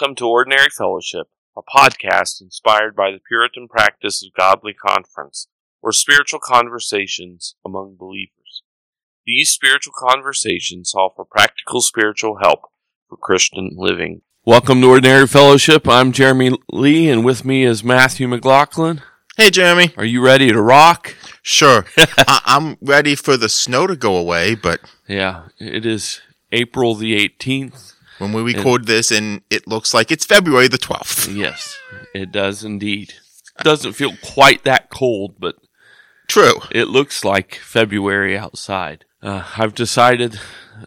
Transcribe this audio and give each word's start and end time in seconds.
Welcome 0.00 0.14
to 0.16 0.28
Ordinary 0.28 0.68
Fellowship, 0.70 1.26
a 1.56 1.60
podcast 1.62 2.40
inspired 2.40 2.94
by 2.94 3.10
the 3.10 3.18
Puritan 3.26 3.66
practice 3.66 4.22
of 4.24 4.32
godly 4.32 4.72
conference, 4.72 5.48
or 5.82 5.90
spiritual 5.92 6.38
conversations 6.38 7.56
among 7.66 7.96
believers. 7.98 8.62
These 9.26 9.50
spiritual 9.50 9.94
conversations 9.98 10.94
offer 10.94 11.24
practical 11.24 11.80
spiritual 11.80 12.38
help 12.40 12.60
for 13.08 13.16
Christian 13.16 13.70
living. 13.74 14.20
Welcome 14.44 14.80
to 14.82 14.88
Ordinary 14.90 15.26
Fellowship. 15.26 15.88
I'm 15.88 16.12
Jeremy 16.12 16.52
Lee, 16.70 17.10
and 17.10 17.24
with 17.24 17.44
me 17.44 17.64
is 17.64 17.82
Matthew 17.82 18.28
McLaughlin. 18.28 19.02
Hey, 19.36 19.50
Jeremy. 19.50 19.92
Are 19.96 20.04
you 20.04 20.20
ready 20.20 20.52
to 20.52 20.62
rock? 20.62 21.16
Sure. 21.42 21.86
I- 21.98 22.42
I'm 22.44 22.76
ready 22.80 23.16
for 23.16 23.36
the 23.36 23.48
snow 23.48 23.88
to 23.88 23.96
go 23.96 24.16
away, 24.16 24.54
but 24.54 24.78
Yeah, 25.08 25.48
it 25.58 25.84
is 25.84 26.20
April 26.52 26.94
the 26.94 27.16
18th. 27.28 27.94
When 28.18 28.32
we 28.32 28.42
record 28.42 28.86
this 28.86 29.10
and 29.10 29.42
it 29.50 29.66
looks 29.66 29.94
like 29.94 30.10
it's 30.10 30.24
February 30.24 30.68
the 30.68 30.78
12th. 30.78 31.34
Yes, 31.34 31.78
it 32.14 32.32
does 32.32 32.64
indeed. 32.64 33.14
Doesn't 33.62 33.94
feel 33.94 34.12
quite 34.22 34.64
that 34.64 34.90
cold, 34.90 35.36
but 35.38 35.56
True. 36.28 36.60
it 36.70 36.88
looks 36.88 37.24
like 37.24 37.56
February 37.56 38.36
outside. 38.36 39.04
Uh, 39.22 39.44
I've 39.56 39.74
decided 39.74 40.38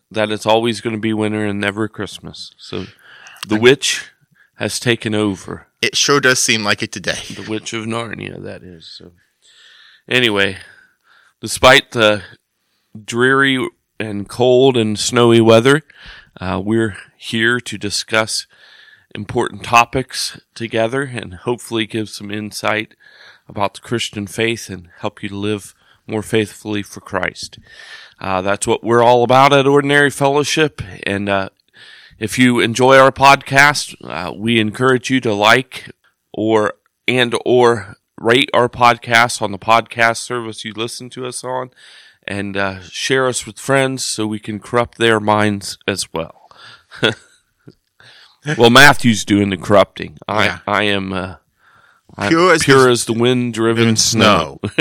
that 0.10 0.32
it's 0.32 0.46
always 0.46 0.80
going 0.80 0.96
to 0.96 1.02
be 1.02 1.14
winter 1.14 1.46
and 1.46 1.60
never 1.60 1.88
Christmas. 1.88 2.54
So 2.58 2.86
the 3.48 3.60
witch 3.60 4.10
has 4.56 4.80
taken 4.80 5.14
over. 5.14 5.68
It 5.82 5.98
sure 5.98 6.22
does 6.22 6.40
seem 6.40 6.64
like 6.64 6.82
it 6.84 6.92
today. 6.92 7.20
The 7.34 7.50
witch 7.50 7.74
of 7.74 7.86
Narnia, 7.86 8.42
that 8.42 8.64
is. 8.64 8.86
So 8.88 9.12
anyway, 10.08 10.60
despite 11.42 11.92
the 11.92 12.24
dreary 13.04 13.68
and 14.02 14.28
cold 14.28 14.76
and 14.76 14.98
snowy 14.98 15.40
weather, 15.40 15.84
uh, 16.40 16.62
we're 16.64 16.98
here 17.18 17.60
to 17.60 17.78
discuss 17.78 18.48
important 19.14 19.64
topics 19.64 20.40
together 20.56 21.04
and 21.04 21.34
hopefully 21.36 21.86
give 21.86 22.10
some 22.10 22.32
insight 22.32 22.96
about 23.48 23.76
the 23.76 23.82
Christian 23.82 24.28
faith 24.28 24.70
and 24.70 24.90
help 25.00 25.22
you 25.22 25.30
to 25.30 25.36
live 25.36 25.76
more 26.08 26.24
faithfully 26.24 26.84
for 26.84 27.02
Christ. 27.02 27.60
Uh, 28.20 28.42
that's 28.42 28.68
what 28.68 28.84
we're 28.84 29.04
all 29.04 29.24
about 29.24 29.54
at 29.54 29.68
Ordinary 29.68 30.10
Fellowship. 30.10 30.82
And 31.04 31.30
uh, 31.30 31.50
if 32.18 32.40
you 32.40 32.60
enjoy 32.60 32.98
our 32.98 33.12
podcast, 33.12 33.96
uh, 34.04 34.34
we 34.34 34.60
encourage 34.60 35.10
you 35.10 35.20
to 35.22 35.34
like 35.34 35.92
or 36.34 36.74
and 37.08 37.36
or 37.46 37.98
rate 38.18 38.50
our 38.54 38.70
podcast 38.70 39.42
on 39.42 39.52
the 39.52 39.60
podcast 39.60 40.18
service 40.18 40.64
you 40.64 40.74
listen 40.74 41.10
to 41.10 41.26
us 41.26 41.44
on, 41.44 41.72
and 42.28 42.56
uh, 42.58 42.82
share 42.82 43.28
us 43.28 43.46
with 43.46 43.60
friends 43.60 44.04
so 44.06 44.28
we 44.28 44.40
can 44.40 44.60
corrupt 44.60 44.98
their 44.98 45.20
minds 45.20 45.78
as 45.88 46.12
well. 46.14 46.50
well, 48.58 48.70
Matthew's 48.70 49.26
doing 49.26 49.50
the 49.50 49.58
corrupting. 49.58 50.18
I 50.28 50.46
Yeah. 50.46 50.60
I 50.68 50.84
am 50.84 51.14
uh, 51.14 51.36
Pure 52.28 52.54
as 52.54 52.64
pure 52.64 52.84
the- 52.86 52.92
as 52.92 53.06
the 53.06 53.14
wind 53.14 53.54
driven 53.54 53.84
driven 53.84 53.96
snow. 53.98 54.60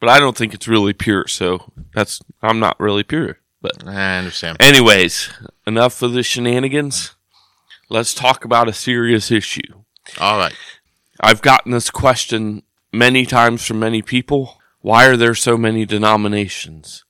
but 0.00 0.08
I 0.08 0.18
don't 0.18 0.36
think 0.36 0.54
it's 0.54 0.68
really 0.68 0.92
pure, 0.92 1.26
so 1.28 1.72
that's 1.94 2.20
I'm 2.42 2.58
not 2.60 2.78
really 2.80 3.02
pure. 3.04 3.38
But 3.60 3.86
I 3.86 4.18
understand. 4.18 4.56
anyways, 4.60 5.30
enough 5.66 6.00
of 6.02 6.12
the 6.12 6.22
shenanigans. 6.22 7.14
Let's 7.90 8.12
talk 8.14 8.44
about 8.44 8.68
a 8.68 8.72
serious 8.72 9.30
issue. 9.30 9.82
All 10.20 10.36
right. 10.38 10.54
I've 11.20 11.40
gotten 11.42 11.72
this 11.72 11.90
question 11.90 12.62
many 12.92 13.24
times 13.26 13.64
from 13.64 13.78
many 13.80 14.02
people. 14.02 14.57
Why 14.80 15.06
are 15.06 15.16
there 15.16 15.34
so 15.34 15.56
many 15.56 15.84
denominations? 15.84 17.04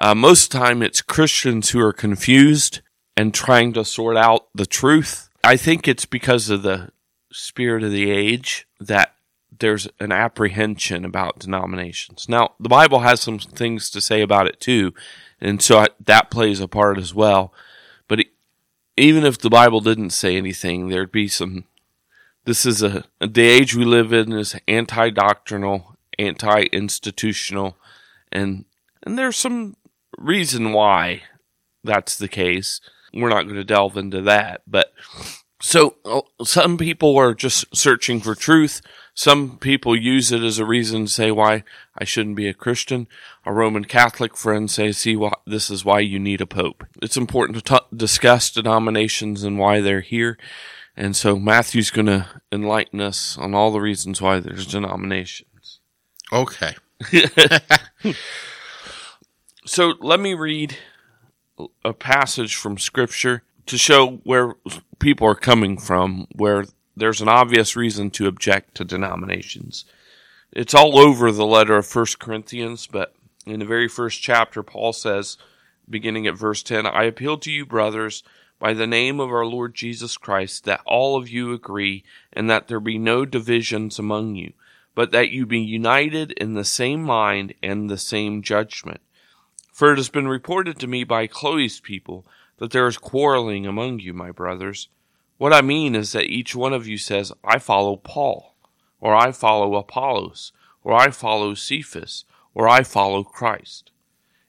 Uh, 0.00 0.14
most 0.14 0.52
time, 0.52 0.82
it's 0.82 1.00
Christians 1.00 1.70
who 1.70 1.80
are 1.80 1.92
confused 1.92 2.82
and 3.16 3.32
trying 3.32 3.72
to 3.72 3.84
sort 3.84 4.16
out 4.16 4.48
the 4.54 4.66
truth. 4.66 5.30
I 5.42 5.56
think 5.56 5.88
it's 5.88 6.04
because 6.04 6.50
of 6.50 6.62
the 6.62 6.90
spirit 7.32 7.82
of 7.82 7.90
the 7.90 8.10
age 8.10 8.66
that 8.78 9.14
there's 9.58 9.88
an 10.00 10.12
apprehension 10.12 11.04
about 11.04 11.38
denominations. 11.38 12.28
Now, 12.28 12.54
the 12.60 12.68
Bible 12.68 13.00
has 13.00 13.20
some 13.20 13.38
things 13.38 13.88
to 13.90 14.00
say 14.00 14.20
about 14.20 14.46
it 14.46 14.60
too, 14.60 14.92
and 15.40 15.62
so 15.62 15.78
I, 15.78 15.86
that 16.04 16.30
plays 16.30 16.60
a 16.60 16.68
part 16.68 16.98
as 16.98 17.14
well. 17.14 17.54
But 18.08 18.20
it, 18.20 18.26
even 18.98 19.24
if 19.24 19.38
the 19.38 19.50
Bible 19.50 19.80
didn't 19.80 20.10
say 20.10 20.36
anything, 20.36 20.88
there'd 20.88 21.12
be 21.12 21.28
some 21.28 21.64
this 22.44 22.64
is 22.64 22.82
a, 22.82 23.04
the 23.20 23.42
age 23.42 23.74
we 23.74 23.84
live 23.84 24.12
in 24.12 24.32
is 24.32 24.54
anti-doctrinal, 24.68 25.95
anti-institutional, 26.18 27.76
and 28.32 28.64
and 29.02 29.18
there's 29.18 29.36
some 29.36 29.76
reason 30.18 30.72
why 30.72 31.22
that's 31.84 32.16
the 32.16 32.28
case. 32.28 32.80
We're 33.14 33.28
not 33.28 33.44
going 33.44 33.56
to 33.56 33.64
delve 33.64 33.96
into 33.96 34.20
that, 34.22 34.62
but 34.66 34.92
so 35.62 35.96
uh, 36.04 36.20
some 36.44 36.76
people 36.76 37.16
are 37.16 37.34
just 37.34 37.64
searching 37.74 38.20
for 38.20 38.34
truth. 38.34 38.82
Some 39.14 39.56
people 39.58 39.96
use 39.96 40.30
it 40.30 40.42
as 40.42 40.58
a 40.58 40.66
reason 40.66 41.06
to 41.06 41.10
say 41.10 41.30
why 41.30 41.64
I 41.96 42.04
shouldn't 42.04 42.36
be 42.36 42.48
a 42.48 42.54
Christian. 42.54 43.08
A 43.46 43.52
Roman 43.52 43.86
Catholic 43.86 44.36
friend 44.36 44.70
says, 44.70 44.98
"See, 44.98 45.16
why, 45.16 45.32
this 45.46 45.70
is 45.70 45.84
why 45.84 46.00
you 46.00 46.18
need 46.18 46.42
a 46.42 46.46
pope." 46.46 46.84
It's 47.00 47.16
important 47.16 47.64
to 47.64 47.78
t- 47.78 47.96
discuss 47.96 48.50
denominations 48.50 49.42
and 49.42 49.58
why 49.58 49.80
they're 49.80 50.02
here. 50.02 50.36
And 50.94 51.16
so 51.16 51.36
Matthew's 51.38 51.90
going 51.90 52.06
to 52.06 52.26
enlighten 52.50 53.00
us 53.00 53.36
on 53.38 53.54
all 53.54 53.70
the 53.70 53.80
reasons 53.80 54.20
why 54.20 54.40
there's 54.40 54.66
denominations. 54.66 55.48
Okay. 56.32 56.74
So 59.68 59.94
let 60.00 60.20
me 60.20 60.34
read 60.34 60.78
a 61.84 61.92
passage 61.92 62.54
from 62.54 62.78
Scripture 62.78 63.42
to 63.66 63.76
show 63.76 64.18
where 64.22 64.54
people 65.00 65.26
are 65.26 65.34
coming 65.34 65.76
from, 65.76 66.28
where 66.36 66.66
there's 66.96 67.20
an 67.20 67.28
obvious 67.28 67.74
reason 67.74 68.10
to 68.12 68.28
object 68.28 68.76
to 68.76 68.84
denominations. 68.84 69.84
It's 70.52 70.72
all 70.72 71.00
over 71.00 71.32
the 71.32 71.44
letter 71.44 71.76
of 71.76 71.84
First 71.84 72.20
Corinthians, 72.20 72.86
but 72.86 73.16
in 73.44 73.58
the 73.58 73.66
very 73.66 73.88
first 73.88 74.22
chapter, 74.22 74.62
Paul 74.62 74.92
says, 74.92 75.36
beginning 75.90 76.28
at 76.28 76.38
verse 76.38 76.62
10, 76.62 76.86
I 76.86 77.02
appeal 77.02 77.36
to 77.38 77.50
you, 77.50 77.66
brothers, 77.66 78.22
by 78.60 78.72
the 78.72 78.86
name 78.86 79.18
of 79.18 79.30
our 79.30 79.44
Lord 79.44 79.74
Jesus 79.74 80.16
Christ, 80.16 80.62
that 80.62 80.80
all 80.86 81.16
of 81.16 81.28
you 81.28 81.52
agree, 81.52 82.04
and 82.32 82.48
that 82.48 82.68
there 82.68 82.78
be 82.78 82.98
no 82.98 83.24
divisions 83.24 83.98
among 83.98 84.36
you, 84.36 84.52
but 84.96 85.12
that 85.12 85.28
you 85.30 85.44
be 85.44 85.60
united 85.60 86.32
in 86.32 86.54
the 86.54 86.64
same 86.64 87.02
mind 87.02 87.52
and 87.62 87.88
the 87.88 87.98
same 87.98 88.42
judgment. 88.42 89.00
For 89.70 89.92
it 89.92 89.98
has 89.98 90.08
been 90.08 90.26
reported 90.26 90.78
to 90.80 90.86
me 90.86 91.04
by 91.04 91.26
Chloe's 91.26 91.80
people 91.80 92.26
that 92.56 92.70
there 92.70 92.86
is 92.86 92.96
quarreling 92.96 93.66
among 93.66 94.00
you, 94.00 94.14
my 94.14 94.30
brothers. 94.30 94.88
What 95.36 95.52
I 95.52 95.60
mean 95.60 95.94
is 95.94 96.12
that 96.12 96.24
each 96.24 96.56
one 96.56 96.72
of 96.72 96.88
you 96.88 96.96
says, 96.96 97.30
I 97.44 97.58
follow 97.58 97.96
Paul, 97.96 98.56
or 98.98 99.14
I 99.14 99.32
follow 99.32 99.74
Apollos, 99.74 100.52
or 100.82 100.94
I 100.94 101.10
follow 101.10 101.52
Cephas, 101.52 102.24
or 102.54 102.66
I 102.66 102.82
follow 102.82 103.22
Christ. 103.22 103.90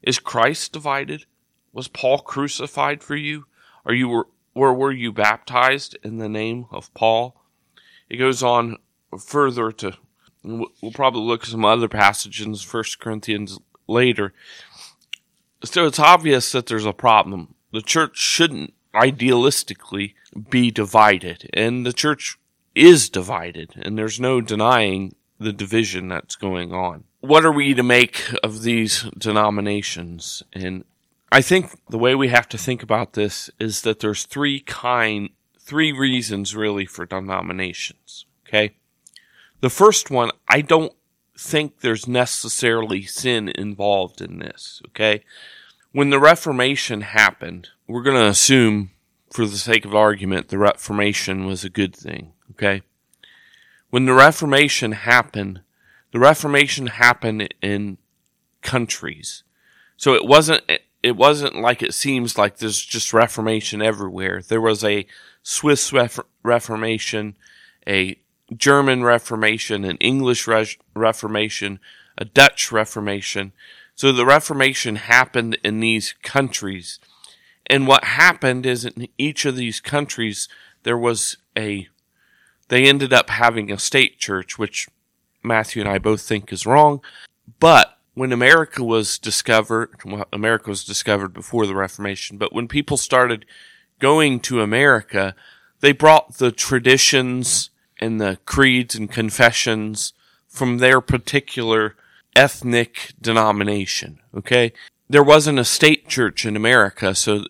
Is 0.01 0.17
Christ 0.17 0.71
divided? 0.71 1.25
Was 1.73 1.89
Paul 1.89 2.19
crucified 2.19 3.03
for 3.03 3.17
you? 3.17 3.47
Are 3.85 3.93
you 3.93 4.27
or 4.53 4.73
were 4.73 4.93
you 4.93 5.11
baptized 5.11 5.97
in 6.03 6.19
the 6.19 6.29
name 6.29 6.67
of 6.71 6.93
Paul? 6.93 7.35
It 8.09 8.15
goes 8.15 8.41
on 8.41 8.77
further 9.19 9.73
to 9.73 9.97
we'll 10.43 10.91
probably 10.93 11.21
look 11.21 11.43
at 11.43 11.49
some 11.49 11.65
other 11.65 11.87
passages 11.87 12.45
in 12.45 12.55
First 12.55 12.99
Corinthians 12.99 13.59
later. 13.87 14.33
So 15.63 15.85
it's 15.85 15.99
obvious 15.99 16.51
that 16.51 16.67
there's 16.67 16.85
a 16.85 16.93
problem. 16.93 17.55
The 17.71 17.81
church 17.81 18.17
shouldn't 18.17 18.73
idealistically 18.93 20.13
be 20.49 20.71
divided, 20.71 21.49
and 21.53 21.85
the 21.85 21.93
church 21.93 22.37
is 22.75 23.09
divided, 23.09 23.73
and 23.81 23.97
there's 23.97 24.19
no 24.19 24.39
denying 24.39 25.15
the 25.39 25.53
division 25.53 26.07
that's 26.07 26.35
going 26.35 26.73
on. 26.73 27.03
What 27.19 27.45
are 27.45 27.51
we 27.51 27.73
to 27.73 27.83
make 27.83 28.23
of 28.43 28.61
these 28.61 29.03
denominations? 29.17 30.43
And 30.53 30.85
I 31.31 31.41
think 31.41 31.71
the 31.89 31.97
way 31.97 32.15
we 32.15 32.29
have 32.29 32.47
to 32.49 32.57
think 32.57 32.83
about 32.83 33.13
this 33.13 33.49
is 33.59 33.81
that 33.81 33.99
there's 33.99 34.23
three 34.23 34.59
kind, 34.59 35.29
three 35.59 35.91
reasons 35.91 36.55
really 36.55 36.85
for 36.85 37.05
denominations. 37.05 38.25
Okay. 38.47 38.75
The 39.61 39.69
first 39.69 40.11
one, 40.11 40.31
I 40.47 40.61
don't 40.61 40.93
think 41.37 41.79
there's 41.79 42.07
necessarily 42.07 43.03
sin 43.03 43.49
involved 43.49 44.21
in 44.21 44.39
this. 44.39 44.81
Okay. 44.89 45.23
When 45.91 46.09
the 46.09 46.19
Reformation 46.19 47.01
happened, 47.01 47.69
we're 47.87 48.03
going 48.03 48.17
to 48.17 48.27
assume, 48.27 48.91
for 49.31 49.45
the 49.45 49.57
sake 49.57 49.85
of 49.85 49.95
argument, 49.95 50.49
the 50.49 50.57
Reformation 50.57 51.45
was 51.45 51.63
a 51.63 51.69
good 51.69 51.95
thing. 51.95 52.33
Okay. 52.51 52.81
When 53.89 54.05
the 54.05 54.13
Reformation 54.13 54.91
happened, 54.91 55.61
the 56.11 56.19
Reformation 56.19 56.87
happened 56.87 57.53
in 57.61 57.97
countries. 58.61 59.43
So 59.95 60.13
it 60.13 60.25
wasn't, 60.25 60.63
it 61.01 61.15
wasn't 61.15 61.55
like 61.55 61.81
it 61.81 61.93
seems 61.93 62.37
like 62.37 62.57
there's 62.57 62.81
just 62.81 63.13
Reformation 63.13 63.81
everywhere. 63.81 64.41
There 64.41 64.61
was 64.61 64.83
a 64.83 65.07
Swiss 65.41 65.93
ref- 65.93 66.19
Reformation, 66.43 67.37
a 67.87 68.19
German 68.55 69.03
Reformation, 69.03 69.83
an 69.83 69.97
English 69.97 70.47
Re- 70.47 70.77
Reformation, 70.95 71.79
a 72.17 72.25
Dutch 72.25 72.71
Reformation. 72.71 73.51
So 73.95 74.11
the 74.11 74.25
Reformation 74.25 74.95
happened 74.95 75.57
in 75.63 75.79
these 75.79 76.13
countries. 76.23 76.99
And 77.65 77.87
what 77.87 78.03
happened 78.03 78.65
is 78.65 78.85
in 78.85 79.07
each 79.17 79.45
of 79.45 79.55
these 79.55 79.79
countries, 79.79 80.47
there 80.83 80.97
was 80.97 81.37
a 81.57 81.87
they 82.69 82.83
ended 82.83 83.13
up 83.13 83.29
having 83.29 83.71
a 83.71 83.79
state 83.79 84.19
church, 84.19 84.57
which 84.57 84.87
Matthew 85.41 85.81
and 85.81 85.89
I 85.89 85.99
both 85.99 86.21
think 86.21 86.51
is 86.51 86.65
wrong. 86.65 87.01
But 87.59 87.97
when 88.13 88.33
America 88.33 88.83
was 88.83 89.17
discovered, 89.17 89.91
well, 90.03 90.25
America 90.33 90.69
was 90.69 90.83
discovered 90.83 91.33
before 91.33 91.65
the 91.65 91.75
Reformation, 91.75 92.37
but 92.37 92.53
when 92.53 92.67
people 92.67 92.97
started 92.97 93.45
going 93.99 94.39
to 94.41 94.61
America, 94.61 95.35
they 95.79 95.91
brought 95.91 96.37
the 96.37 96.51
traditions 96.51 97.69
and 97.99 98.19
the 98.19 98.37
creeds 98.45 98.95
and 98.95 99.11
confessions 99.11 100.13
from 100.47 100.77
their 100.77 101.01
particular 101.01 101.95
ethnic 102.35 103.13
denomination. 103.21 104.19
Okay. 104.35 104.73
There 105.09 105.23
wasn't 105.23 105.59
a 105.59 105.65
state 105.65 106.07
church 106.07 106.45
in 106.45 106.55
America, 106.55 107.15
so 107.15 107.45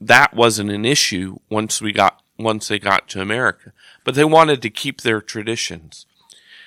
that 0.00 0.34
wasn't 0.34 0.70
an 0.70 0.84
issue 0.84 1.38
once 1.48 1.80
we 1.80 1.92
got, 1.92 2.20
once 2.38 2.68
they 2.68 2.78
got 2.78 3.08
to 3.10 3.20
America, 3.20 3.72
but 4.04 4.14
they 4.14 4.24
wanted 4.24 4.60
to 4.62 4.70
keep 4.70 5.00
their 5.00 5.20
traditions. 5.20 6.06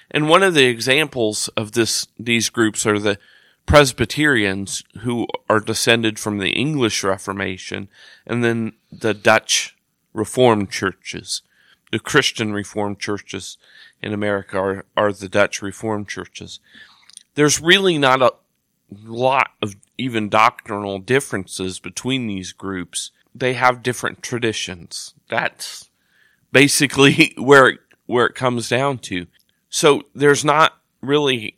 And 0.10 0.30
one 0.30 0.42
of 0.42 0.54
the 0.54 0.66
examples 0.66 1.50
of 1.50 1.74
this, 1.74 2.08
these 2.18 2.50
groups 2.50 2.86
are 2.86 2.98
the 2.98 3.20
Presbyterians 3.66 4.84
who 5.02 5.28
are 5.48 5.60
descended 5.60 6.18
from 6.18 6.40
the 6.40 6.50
English 6.50 7.04
Reformation 7.04 7.88
and 8.26 8.44
then 8.44 8.74
the 8.92 9.14
Dutch 9.14 9.76
Reformed 10.14 10.72
churches. 10.72 11.44
The 11.92 12.00
Christian 12.00 12.54
Reformed 12.54 13.00
churches 13.00 13.58
in 14.02 14.14
America 14.14 14.58
are, 14.58 14.86
are 14.96 15.12
the 15.12 15.30
Dutch 15.30 15.62
Reformed 15.62 16.08
churches. 16.08 16.60
There's 17.36 17.62
really 17.62 17.98
not 17.98 18.22
a 18.22 18.34
lot 19.04 19.52
of 19.62 19.76
even 19.98 20.30
doctrinal 20.30 21.00
differences 21.00 21.80
between 21.80 22.28
these 22.28 22.52
groups. 22.52 23.12
They 23.34 23.54
have 23.54 23.84
different 23.84 24.24
traditions. 24.24 25.14
That's 25.30 25.90
basically 26.52 27.34
where 27.38 27.70
it, 27.70 27.80
where 28.06 28.26
it 28.26 28.36
comes 28.36 28.70
down 28.70 29.00
to. 29.00 29.28
So 29.70 30.04
there's 30.16 30.44
not 30.44 30.74
really 31.02 31.56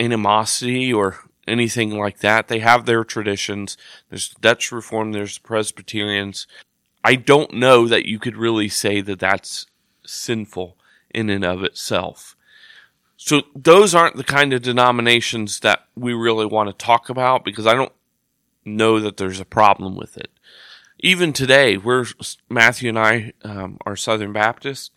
animosity 0.00 0.92
or 0.92 1.18
anything 1.46 1.96
like 1.96 2.18
that. 2.18 2.48
They 2.48 2.58
have 2.58 2.86
their 2.86 3.04
traditions. 3.04 3.76
There's 4.10 4.30
the 4.30 4.40
Dutch 4.40 4.72
Reform, 4.72 5.12
there's 5.12 5.38
the 5.38 5.46
Presbyterians. 5.46 6.46
I 7.04 7.16
don't 7.16 7.54
know 7.54 7.88
that 7.88 8.06
you 8.06 8.18
could 8.18 8.36
really 8.36 8.68
say 8.68 9.00
that 9.00 9.18
that's 9.18 9.66
sinful 10.06 10.76
in 11.10 11.30
and 11.30 11.44
of 11.44 11.62
itself. 11.62 12.36
So 13.16 13.42
those 13.54 13.94
aren't 13.94 14.16
the 14.16 14.24
kind 14.24 14.52
of 14.52 14.62
denominations 14.62 15.60
that 15.60 15.86
we 15.94 16.12
really 16.12 16.46
want 16.46 16.68
to 16.68 16.84
talk 16.84 17.08
about 17.08 17.44
because 17.44 17.66
I 17.66 17.74
don't 17.74 17.92
know 18.64 18.98
that 19.00 19.16
there's 19.16 19.40
a 19.40 19.44
problem 19.44 19.96
with 19.96 20.16
it. 20.16 20.30
Even 20.98 21.32
today, 21.32 21.76
we're 21.76 22.04
Matthew 22.48 22.88
and 22.88 22.98
I 22.98 23.32
um, 23.44 23.78
are 23.84 23.96
Southern 23.96 24.32
Baptists. 24.32 24.90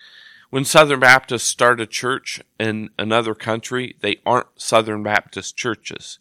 When 0.49 0.65
Southern 0.65 0.99
Baptists 0.99 1.43
start 1.43 1.81
a 1.81 1.87
church 1.87 2.41
in 2.59 2.89
another 2.97 3.35
country, 3.35 3.95
they 4.01 4.21
aren't 4.25 4.47
Southern 4.55 5.03
Baptist 5.03 5.57
churches. 5.57 6.19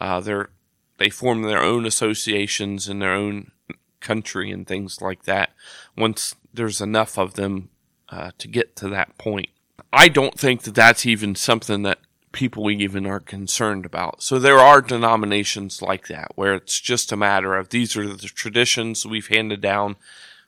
Uh, 0.00 0.20
they're 0.20 0.50
they 0.98 1.10
form 1.10 1.42
their 1.42 1.62
own 1.62 1.86
associations 1.86 2.88
in 2.88 2.98
their 2.98 3.12
own 3.12 3.52
country 4.00 4.50
and 4.50 4.66
things 4.66 5.00
like 5.00 5.24
that. 5.24 5.50
Once 5.96 6.34
there's 6.52 6.80
enough 6.80 7.18
of 7.18 7.34
them 7.34 7.70
uh, 8.10 8.30
to 8.38 8.48
get 8.48 8.76
to 8.76 8.88
that 8.88 9.16
point, 9.18 9.48
I 9.92 10.08
don't 10.08 10.38
think 10.38 10.62
that 10.62 10.74
that's 10.74 11.06
even 11.06 11.34
something 11.34 11.82
that 11.82 11.98
people 12.32 12.70
even 12.70 13.06
are 13.06 13.20
concerned 13.20 13.86
about. 13.86 14.22
So 14.22 14.38
there 14.38 14.58
are 14.58 14.82
denominations 14.82 15.80
like 15.80 16.08
that 16.08 16.32
where 16.34 16.54
it's 16.54 16.80
just 16.80 17.10
a 17.10 17.16
matter 17.16 17.56
of 17.56 17.70
these 17.70 17.96
are 17.96 18.06
the 18.06 18.28
traditions 18.28 19.06
we've 19.06 19.28
handed 19.28 19.60
down 19.60 19.96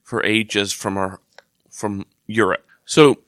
for 0.03 0.25
ages 0.25 0.73
from 0.73 0.97
our 0.97 1.21
from 1.71 2.05
Europe. 2.27 2.67
So 2.85 3.19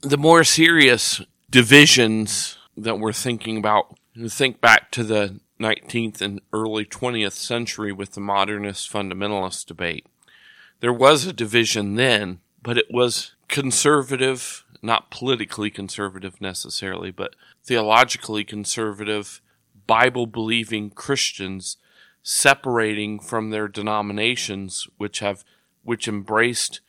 the 0.00 0.16
more 0.16 0.44
serious 0.44 1.20
divisions 1.50 2.56
that 2.76 2.98
we're 2.98 3.12
thinking 3.12 3.58
about 3.58 3.98
think 4.28 4.60
back 4.60 4.90
to 4.92 5.04
the 5.04 5.40
19th 5.60 6.20
and 6.20 6.40
early 6.52 6.84
20th 6.84 7.32
century 7.32 7.92
with 7.92 8.12
the 8.12 8.20
modernist 8.20 8.90
fundamentalist 8.90 9.66
debate. 9.66 10.06
There 10.80 10.92
was 10.92 11.26
a 11.26 11.32
division 11.32 11.94
then, 11.94 12.40
but 12.66 12.76
it 12.76 12.90
was 12.90 13.36
conservative, 13.46 14.64
not 14.82 15.08
politically 15.08 15.70
conservative 15.70 16.40
necessarily, 16.40 17.12
but 17.12 17.36
theologically 17.62 18.42
conservative, 18.42 19.40
Bible 19.86 20.26
believing 20.26 20.90
Christians 20.90 21.76
separating 22.24 23.20
from 23.20 23.50
their 23.50 23.68
denominations, 23.68 24.88
which 24.96 25.20
have, 25.20 25.44
which 25.84 26.08
embraced 26.08 26.80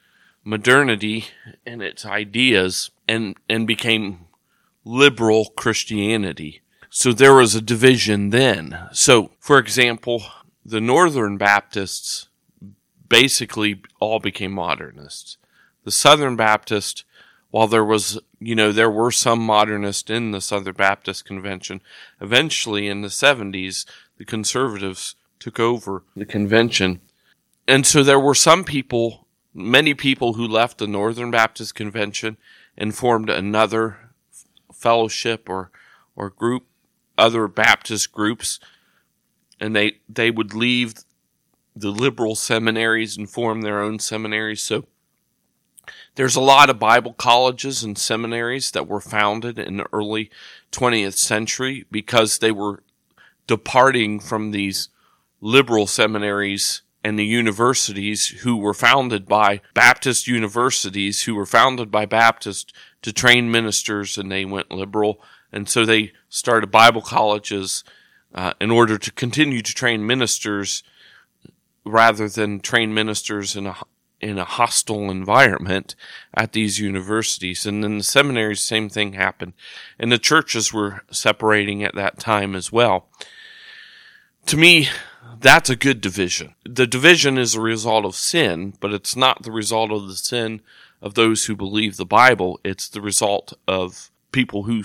modernity 0.44 1.26
and 1.64 1.84
its 1.84 2.08
ideas 2.08 2.90
and, 3.08 3.36
and 3.48 3.68
became 3.68 4.26
liberal 4.84 5.52
Christianity. 5.56 6.62
So 6.90 7.14
there 7.14 7.36
was 7.36 7.54
a 7.54 7.62
division 7.62 8.32
then. 8.32 8.80
So, 8.94 9.30
for 9.40 9.60
example, 9.60 10.24
the 10.66 10.82
Northern 10.82 11.38
Baptists 11.38 12.30
basically 13.08 13.84
all 14.00 14.20
became 14.20 14.54
modernists. 14.54 15.38
The 15.88 15.92
Southern 15.92 16.36
Baptist, 16.36 17.06
while 17.50 17.68
there 17.68 17.86
was, 17.86 18.20
you 18.42 18.56
know, 18.56 18.74
there 18.74 18.92
were 18.92 19.10
some 19.10 19.40
modernists 19.40 20.10
in 20.10 20.32
the 20.32 20.42
Southern 20.42 20.76
Baptist 20.76 21.24
Convention, 21.24 21.82
eventually 22.20 22.90
in 22.90 23.04
the 23.04 23.08
70s, 23.08 23.86
the 24.18 24.26
conservatives 24.26 25.16
took 25.40 25.62
over 25.62 26.04
the 26.14 26.26
convention. 26.26 27.00
And 27.70 27.88
so 27.88 28.04
there 28.04 28.20
were 28.20 28.36
some 28.36 28.66
people, 28.66 29.28
many 29.54 29.94
people 29.94 30.34
who 30.34 30.46
left 30.46 30.78
the 30.78 30.88
Northern 30.88 31.32
Baptist 31.32 31.74
Convention 31.74 32.36
and 32.78 32.94
formed 32.94 33.30
another 33.30 34.12
fellowship 34.74 35.48
or, 35.48 35.72
or 36.18 36.30
group 36.30 36.66
other 37.18 37.48
Baptist 37.48 38.12
groups, 38.12 38.60
and 39.58 39.74
they 39.74 40.00
they 40.10 40.32
would 40.32 40.54
leave 40.54 40.96
the 41.74 41.92
liberal 41.92 42.36
seminaries 42.36 43.16
and 43.16 43.30
form 43.30 43.62
their 43.62 43.82
own 43.82 44.00
seminaries. 44.00 44.62
So 44.62 44.86
there's 46.18 46.36
a 46.36 46.42
lot 46.42 46.72
of 46.72 46.80
Bible 46.80 47.14
colleges 47.14 47.84
and 47.84 47.96
seminaries 47.96 48.72
that 48.72 48.88
were 48.88 49.00
founded 49.00 49.60
in 49.60 49.78
the 49.78 49.86
early 49.94 50.32
20th 50.72 51.14
century 51.14 51.86
because 51.92 52.40
they 52.40 52.52
were 52.52 52.84
departing 53.46 54.20
from 54.20 54.50
these 54.50 54.90
liberal 55.42 55.86
seminaries 55.86 56.82
and 57.04 57.20
the 57.20 57.26
universities 57.26 58.30
who 58.42 58.58
were 58.58 58.74
founded 58.74 59.28
by 59.28 59.62
Baptist 59.76 60.28
universities 60.28 61.24
who 61.24 61.36
were 61.36 61.46
founded 61.46 61.92
by 61.92 62.08
Baptists 62.08 62.74
to 63.04 63.14
train 63.14 63.52
ministers 63.52 64.18
and 64.18 64.32
they 64.32 64.44
went 64.44 64.72
liberal. 64.72 65.22
And 65.54 65.70
so 65.70 65.86
they 65.86 66.14
started 66.30 66.72
Bible 66.72 67.04
colleges 67.04 67.84
uh, 68.34 68.54
in 68.60 68.72
order 68.72 68.98
to 68.98 69.12
continue 69.12 69.62
to 69.62 69.74
train 69.74 70.06
ministers 70.06 70.82
rather 71.86 72.28
than 72.28 72.60
train 72.60 72.92
ministers 72.92 73.56
in 73.56 73.68
a 73.68 73.76
in 74.20 74.38
a 74.38 74.44
hostile 74.44 75.12
environment 75.12 75.96
at 76.34 76.54
these 76.54 76.80
universities. 76.80 77.66
And 77.66 77.84
then 77.84 78.00
the 78.00 78.04
seminaries, 78.04 78.62
same 78.62 78.90
thing 78.90 79.14
happened. 79.14 79.54
And 80.00 80.12
the 80.12 80.18
churches 80.18 80.74
were 80.74 81.02
separating 81.12 81.84
at 81.84 81.96
that 81.96 82.20
time 82.20 82.56
as 82.56 82.72
well. 82.72 83.08
To 84.48 84.58
me, 84.58 84.90
that's 85.40 85.70
a 85.70 85.76
good 85.76 86.02
division. 86.02 86.56
The 86.64 86.88
division 86.88 87.38
is 87.38 87.54
a 87.54 87.62
result 87.62 88.06
of 88.06 88.16
sin, 88.16 88.74
but 88.80 88.92
it's 88.94 89.16
not 89.16 89.44
the 89.44 89.52
result 89.52 89.92
of 89.92 90.08
the 90.08 90.16
sin 90.16 90.62
of 91.02 91.14
those 91.14 91.46
who 91.46 91.56
believe 91.56 91.98
the 91.98 92.06
Bible. 92.06 92.60
It's 92.64 92.88
the 92.88 93.02
result 93.02 93.54
of 93.68 94.10
people 94.32 94.64
who 94.64 94.84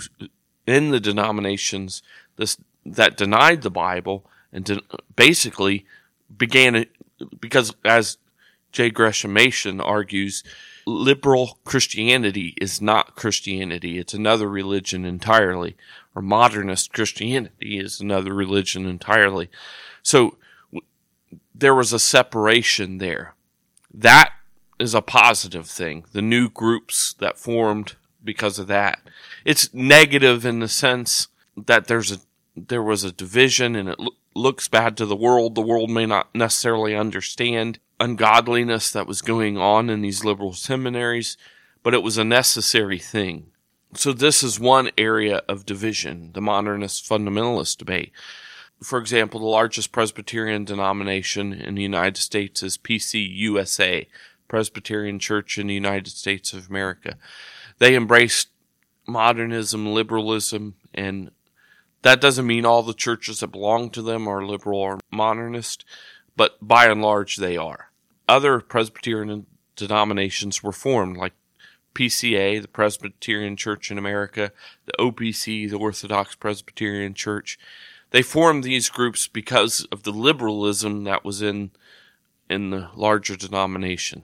in 0.65 0.91
the 0.91 0.99
denominations 0.99 2.01
this, 2.37 2.57
that 2.85 3.17
denied 3.17 3.61
the 3.61 3.71
Bible 3.71 4.25
and 4.51 4.65
de- 4.65 4.81
basically 5.15 5.85
began 6.35 6.85
because 7.39 7.73
as 7.83 8.17
J. 8.73 8.89
Gresham 8.89 9.33
Machen 9.33 9.79
argues, 9.79 10.43
liberal 10.85 11.59
Christianity 11.63 12.55
is 12.59 12.81
not 12.81 13.15
Christianity. 13.15 13.99
It's 13.99 14.13
another 14.13 14.49
religion 14.49 15.05
entirely. 15.05 15.77
Or 16.15 16.21
modernist 16.21 16.91
Christianity 16.91 17.79
is 17.79 18.01
another 18.01 18.33
religion 18.33 18.85
entirely. 18.85 19.49
So 20.01 20.37
there 21.55 21.75
was 21.75 21.93
a 21.93 21.99
separation 21.99 22.97
there. 22.97 23.35
That 23.93 24.33
is 24.79 24.93
a 24.93 25.01
positive 25.01 25.67
thing. 25.67 26.05
The 26.11 26.21
new 26.21 26.49
groups 26.49 27.15
that 27.19 27.37
formed 27.37 27.95
because 28.23 28.59
of 28.59 28.67
that. 28.67 28.99
It's 29.45 29.73
negative 29.73 30.45
in 30.45 30.59
the 30.59 30.67
sense 30.67 31.27
that 31.55 31.87
there's 31.87 32.11
a 32.11 32.17
there 32.55 32.83
was 32.83 33.03
a 33.03 33.11
division 33.11 33.75
and 33.75 33.89
it 33.89 33.99
lo- 33.99 34.11
looks 34.35 34.67
bad 34.67 34.95
to 34.97 35.05
the 35.05 35.15
world. 35.15 35.55
The 35.55 35.61
world 35.61 35.89
may 35.89 36.05
not 36.05 36.33
necessarily 36.35 36.95
understand 36.95 37.79
ungodliness 37.99 38.91
that 38.91 39.07
was 39.07 39.21
going 39.21 39.57
on 39.57 39.89
in 39.89 40.01
these 40.01 40.25
liberal 40.25 40.53
seminaries, 40.53 41.37
but 41.81 41.93
it 41.93 42.03
was 42.03 42.17
a 42.17 42.23
necessary 42.23 42.99
thing. 42.99 43.47
So 43.95 44.11
this 44.11 44.41
is 44.41 44.59
one 44.59 44.89
area 44.97 45.41
of 45.47 45.65
division, 45.65 46.31
the 46.33 46.41
modernist 46.41 47.07
fundamentalist 47.07 47.77
debate. 47.77 48.11
For 48.81 48.97
example, 48.97 49.39
the 49.39 49.45
largest 49.45 49.91
Presbyterian 49.91 50.65
denomination 50.65 51.53
in 51.53 51.75
the 51.75 51.83
United 51.83 52.19
States 52.19 52.63
is 52.63 52.77
PCUSA, 52.77 54.07
Presbyterian 54.47 55.19
Church 55.19 55.57
in 55.57 55.67
the 55.67 55.73
United 55.73 56.09
States 56.09 56.53
of 56.53 56.69
America. 56.69 57.17
They 57.77 57.95
embraced 57.95 58.49
modernism, 59.07 59.93
liberalism, 59.93 60.75
and 60.93 61.31
that 62.01 62.19
doesn't 62.19 62.47
mean 62.47 62.65
all 62.65 62.83
the 62.83 62.93
churches 62.93 63.39
that 63.39 63.47
belong 63.47 63.89
to 63.91 64.01
them 64.01 64.27
are 64.27 64.45
liberal 64.45 64.79
or 64.79 64.99
modernist, 65.11 65.85
but 66.35 66.57
by 66.61 66.87
and 66.87 67.01
large 67.01 67.37
they 67.37 67.57
are. 67.57 67.91
Other 68.27 68.59
Presbyterian 68.59 69.45
denominations 69.75 70.63
were 70.63 70.71
formed, 70.71 71.17
like 71.17 71.33
PCA, 71.93 72.61
the 72.61 72.67
Presbyterian 72.67 73.55
Church 73.55 73.91
in 73.91 73.97
America, 73.97 74.51
the 74.85 74.93
OPC, 74.99 75.69
the 75.69 75.77
Orthodox 75.77 76.35
Presbyterian 76.35 77.13
Church. 77.13 77.59
They 78.11 78.21
formed 78.21 78.63
these 78.63 78.89
groups 78.89 79.27
because 79.27 79.85
of 79.91 80.03
the 80.03 80.11
liberalism 80.11 81.03
that 81.03 81.25
was 81.25 81.41
in 81.41 81.71
in 82.49 82.69
the 82.69 82.89
larger 82.95 83.35
denomination. 83.35 84.23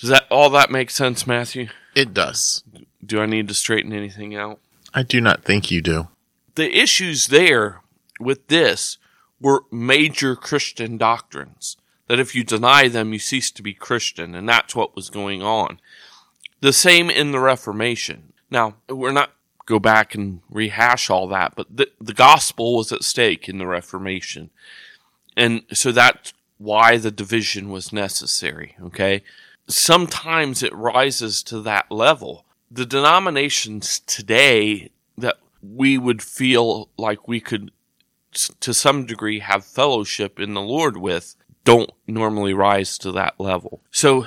Does 0.00 0.10
that 0.10 0.26
all 0.30 0.50
that 0.50 0.70
make 0.70 0.90
sense, 0.90 1.26
Matthew? 1.26 1.68
It 1.94 2.12
does. 2.12 2.64
Do 3.04 3.20
I 3.20 3.26
need 3.26 3.48
to 3.48 3.54
straighten 3.54 3.92
anything 3.92 4.34
out? 4.34 4.60
I 4.92 5.02
do 5.02 5.20
not 5.20 5.44
think 5.44 5.70
you 5.70 5.80
do. 5.80 6.08
The 6.54 6.76
issues 6.76 7.28
there 7.28 7.80
with 8.20 8.48
this 8.48 8.98
were 9.40 9.64
major 9.70 10.36
Christian 10.36 10.96
doctrines. 10.96 11.76
That 12.06 12.20
if 12.20 12.34
you 12.34 12.44
deny 12.44 12.88
them, 12.88 13.12
you 13.12 13.18
cease 13.18 13.50
to 13.52 13.62
be 13.62 13.72
Christian, 13.72 14.34
and 14.34 14.48
that's 14.48 14.76
what 14.76 14.94
was 14.94 15.08
going 15.08 15.42
on. 15.42 15.80
The 16.60 16.72
same 16.72 17.10
in 17.10 17.32
the 17.32 17.40
Reformation. 17.40 18.34
Now, 18.50 18.76
we're 18.88 19.12
not 19.12 19.30
go 19.66 19.78
back 19.78 20.14
and 20.14 20.40
rehash 20.50 21.08
all 21.08 21.26
that, 21.28 21.54
but 21.56 21.66
the, 21.74 21.88
the 22.00 22.12
gospel 22.12 22.76
was 22.76 22.92
at 22.92 23.02
stake 23.02 23.48
in 23.48 23.58
the 23.58 23.66
Reformation. 23.66 24.50
And 25.36 25.62
so 25.72 25.90
that's 25.90 26.32
why 26.58 26.96
the 26.96 27.10
division 27.10 27.70
was 27.70 27.92
necessary, 27.92 28.76
okay? 28.82 29.22
Sometimes 29.66 30.62
it 30.62 30.74
rises 30.74 31.42
to 31.44 31.60
that 31.62 31.90
level. 31.90 32.44
The 32.70 32.86
denominations 32.86 34.00
today 34.00 34.90
that 35.16 35.38
we 35.62 35.96
would 35.96 36.22
feel 36.22 36.90
like 36.96 37.26
we 37.26 37.40
could, 37.40 37.70
to 38.60 38.74
some 38.74 39.06
degree, 39.06 39.40
have 39.40 39.64
fellowship 39.64 40.38
in 40.38 40.54
the 40.54 40.62
Lord 40.62 40.96
with 40.96 41.36
don't 41.64 41.90
normally 42.06 42.52
rise 42.52 42.98
to 42.98 43.10
that 43.12 43.40
level. 43.40 43.80
So 43.90 44.26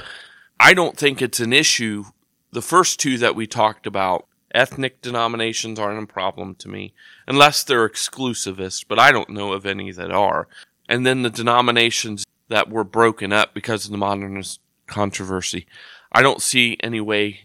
I 0.59 0.73
don't 0.73 0.97
think 0.97 1.21
it's 1.21 1.39
an 1.39 1.53
issue. 1.53 2.05
The 2.51 2.61
first 2.61 2.99
two 2.99 3.17
that 3.19 3.35
we 3.35 3.45
talked 3.45 3.85
about, 3.85 4.25
ethnic 4.53 5.01
denominations 5.01 5.79
aren't 5.79 6.03
a 6.03 6.11
problem 6.11 6.55
to 6.55 6.69
me, 6.69 6.93
unless 7.27 7.63
they're 7.63 7.87
exclusivist, 7.87 8.85
but 8.87 8.99
I 8.99 9.11
don't 9.11 9.29
know 9.29 9.53
of 9.53 9.65
any 9.65 9.91
that 9.91 10.11
are. 10.11 10.47
And 10.89 11.05
then 11.05 11.21
the 11.21 11.29
denominations 11.29 12.25
that 12.47 12.69
were 12.69 12.83
broken 12.83 13.31
up 13.31 13.53
because 13.53 13.85
of 13.85 13.91
the 13.91 13.97
modernist 13.97 14.59
controversy, 14.87 15.67
I 16.11 16.21
don't 16.21 16.41
see 16.41 16.77
any 16.81 17.01
way, 17.01 17.41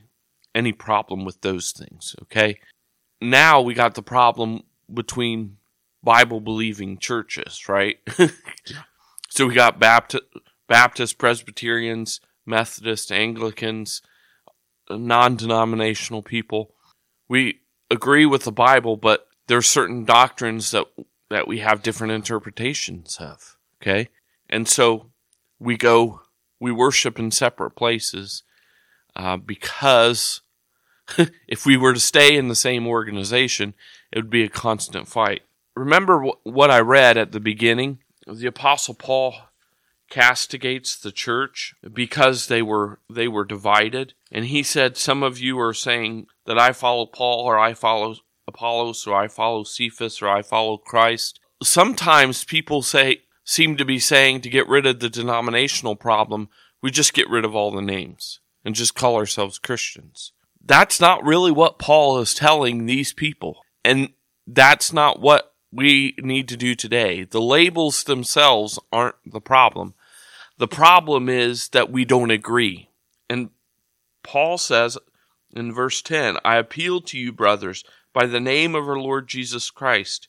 any 0.55 0.73
problem 0.73 1.25
with 1.25 1.41
those 1.41 1.73
things, 1.73 2.15
okay? 2.23 2.61
Now 3.21 3.61
we 3.61 3.75
got 3.75 3.95
the 3.95 4.03
problem 4.03 4.63
between 4.93 5.59
Bible 6.03 6.41
believing 6.41 6.99
churches, 6.99 7.69
right? 7.69 7.99
So 9.33 9.47
we 9.47 9.55
got 9.55 9.81
Baptist, 9.81 10.25
Baptist, 10.69 11.17
Presbyterians, 11.17 12.21
Methodist, 12.45 13.11
Anglicans, 13.11 14.03
non-denominational 14.91 16.21
people. 16.21 16.75
We 17.31 17.61
agree 17.91 18.27
with 18.27 18.45
the 18.45 18.53
Bible, 18.53 18.99
but 18.99 19.29
there's 19.47 19.67
certain 19.67 20.05
doctrines 20.05 20.71
that 20.73 20.85
that 21.31 21.49
we 21.49 21.61
have 21.61 21.83
different 21.83 22.13
interpretations 22.13 23.17
of. 23.19 23.57
Okay, 23.81 24.11
and 24.51 24.69
so 24.69 25.07
we 25.59 25.79
go, 25.79 26.21
we 26.61 26.71
worship 26.71 27.19
in 27.19 27.31
separate 27.31 27.71
places 27.71 28.43
uh, 29.17 29.39
because 29.39 30.43
if 31.49 31.65
we 31.65 31.79
were 31.79 31.95
to 31.95 32.01
stay 32.01 32.37
in 32.37 32.49
the 32.49 32.55
same 32.55 32.87
organization, 32.87 33.73
it 34.13 34.19
would 34.19 34.29
be 34.29 34.45
a 34.45 34.51
constant 34.51 35.09
fight. 35.09 35.41
Remember 35.75 36.25
wh- 36.25 36.47
what 36.47 36.71
I 36.71 36.81
read 36.81 37.17
at 37.17 37.33
the 37.33 37.41
beginning? 37.41 37.99
The 38.27 38.47
apostle 38.47 38.95
Paul 38.95 39.35
castigates 40.11 40.97
the 40.97 41.13
church 41.13 41.75
because 41.93 42.47
they 42.47 42.61
were 42.61 43.01
they 43.09 43.29
were 43.29 43.45
divided. 43.45 44.15
And 44.31 44.47
he 44.47 44.63
said 44.63 44.97
some 44.97 45.23
of 45.23 45.39
you 45.39 45.59
are 45.59 45.75
saying 45.75 46.27
that 46.47 46.59
I 46.59 46.73
follow 46.73 47.07
Paul 47.07 47.45
or 47.45 47.59
I 47.59 47.73
follow 47.75 48.17
Apollos 48.47 49.07
or 49.07 49.15
I 49.15 49.29
follow 49.29 49.65
Cephas 49.65 50.21
or 50.21 50.29
I 50.29 50.43
follow 50.43 50.77
Christ. 50.77 51.41
Sometimes 51.63 52.45
people 52.45 52.83
say 52.83 53.23
seem 53.45 53.77
to 53.77 53.85
be 53.85 53.99
saying 53.99 54.43
to 54.43 54.51
get 54.51 54.69
rid 54.69 54.87
of 54.87 55.01
the 55.01 55.09
denominational 55.09 55.97
problem 55.97 56.49
we 56.83 56.91
just 56.91 57.15
get 57.15 57.31
rid 57.31 57.45
of 57.45 57.55
all 57.55 57.71
the 57.71 57.81
names 57.81 58.41
and 58.65 58.75
just 58.75 58.95
call 58.95 59.17
ourselves 59.17 59.59
Christians. 59.59 60.33
That's 60.63 61.01
not 61.01 61.25
really 61.25 61.53
what 61.53 61.79
Paul 61.79 62.19
is 62.19 62.35
telling 62.35 62.85
these 62.85 63.13
people. 63.13 63.63
And 63.85 64.11
that's 64.47 64.93
not 64.93 65.21
what 65.21 65.52
we 65.73 66.15
need 66.19 66.49
to 66.49 66.57
do 66.57 66.75
today. 66.75 67.25
The 67.25 67.41
labels 67.41 68.05
themselves 68.05 68.79
aren't 68.93 69.17
the 69.25 69.41
problem. 69.41 69.95
The 70.59 70.69
problem 70.69 71.29
is 71.29 71.69
that 71.69 71.91
we 71.91 72.05
don't 72.05 72.31
agree. 72.31 72.91
And 73.29 73.51
Paul 74.23 74.59
says 74.59 74.99
in 75.55 75.73
verse 75.73 76.03
10, 76.03 76.37
I 76.45 76.57
appeal 76.57 77.01
to 77.03 77.19
you, 77.19 77.33
brothers, 77.33 77.85
by 78.13 78.27
the 78.27 78.41
name 78.41 78.75
of 78.75 78.89
our 78.89 78.99
Lord 78.99 79.29
Jesus 79.29 79.71
Christ, 79.71 80.29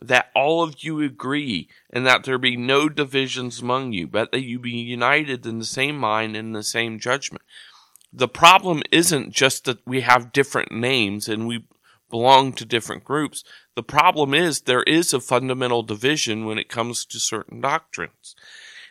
that 0.00 0.30
all 0.34 0.62
of 0.62 0.82
you 0.82 1.00
agree 1.02 1.68
and 1.90 2.06
that 2.06 2.24
there 2.24 2.38
be 2.38 2.56
no 2.56 2.88
divisions 2.88 3.60
among 3.60 3.92
you, 3.92 4.06
but 4.06 4.32
that 4.32 4.42
you 4.42 4.58
be 4.58 4.70
united 4.70 5.44
in 5.44 5.58
the 5.58 5.64
same 5.64 5.98
mind 5.98 6.36
and 6.36 6.54
the 6.54 6.62
same 6.62 6.98
judgment. 6.98 7.42
The 8.12 8.28
problem 8.28 8.82
isn't 8.90 9.32
just 9.32 9.66
that 9.66 9.86
we 9.86 10.00
have 10.00 10.32
different 10.32 10.72
names 10.72 11.28
and 11.28 11.46
we 11.46 11.64
belong 12.08 12.52
to 12.54 12.64
different 12.64 13.04
groups. 13.04 13.44
The 13.76 13.82
problem 13.82 14.34
is 14.34 14.62
there 14.62 14.82
is 14.82 15.14
a 15.14 15.20
fundamental 15.20 15.82
division 15.82 16.44
when 16.44 16.58
it 16.58 16.68
comes 16.68 17.04
to 17.06 17.20
certain 17.20 17.60
doctrines. 17.60 18.34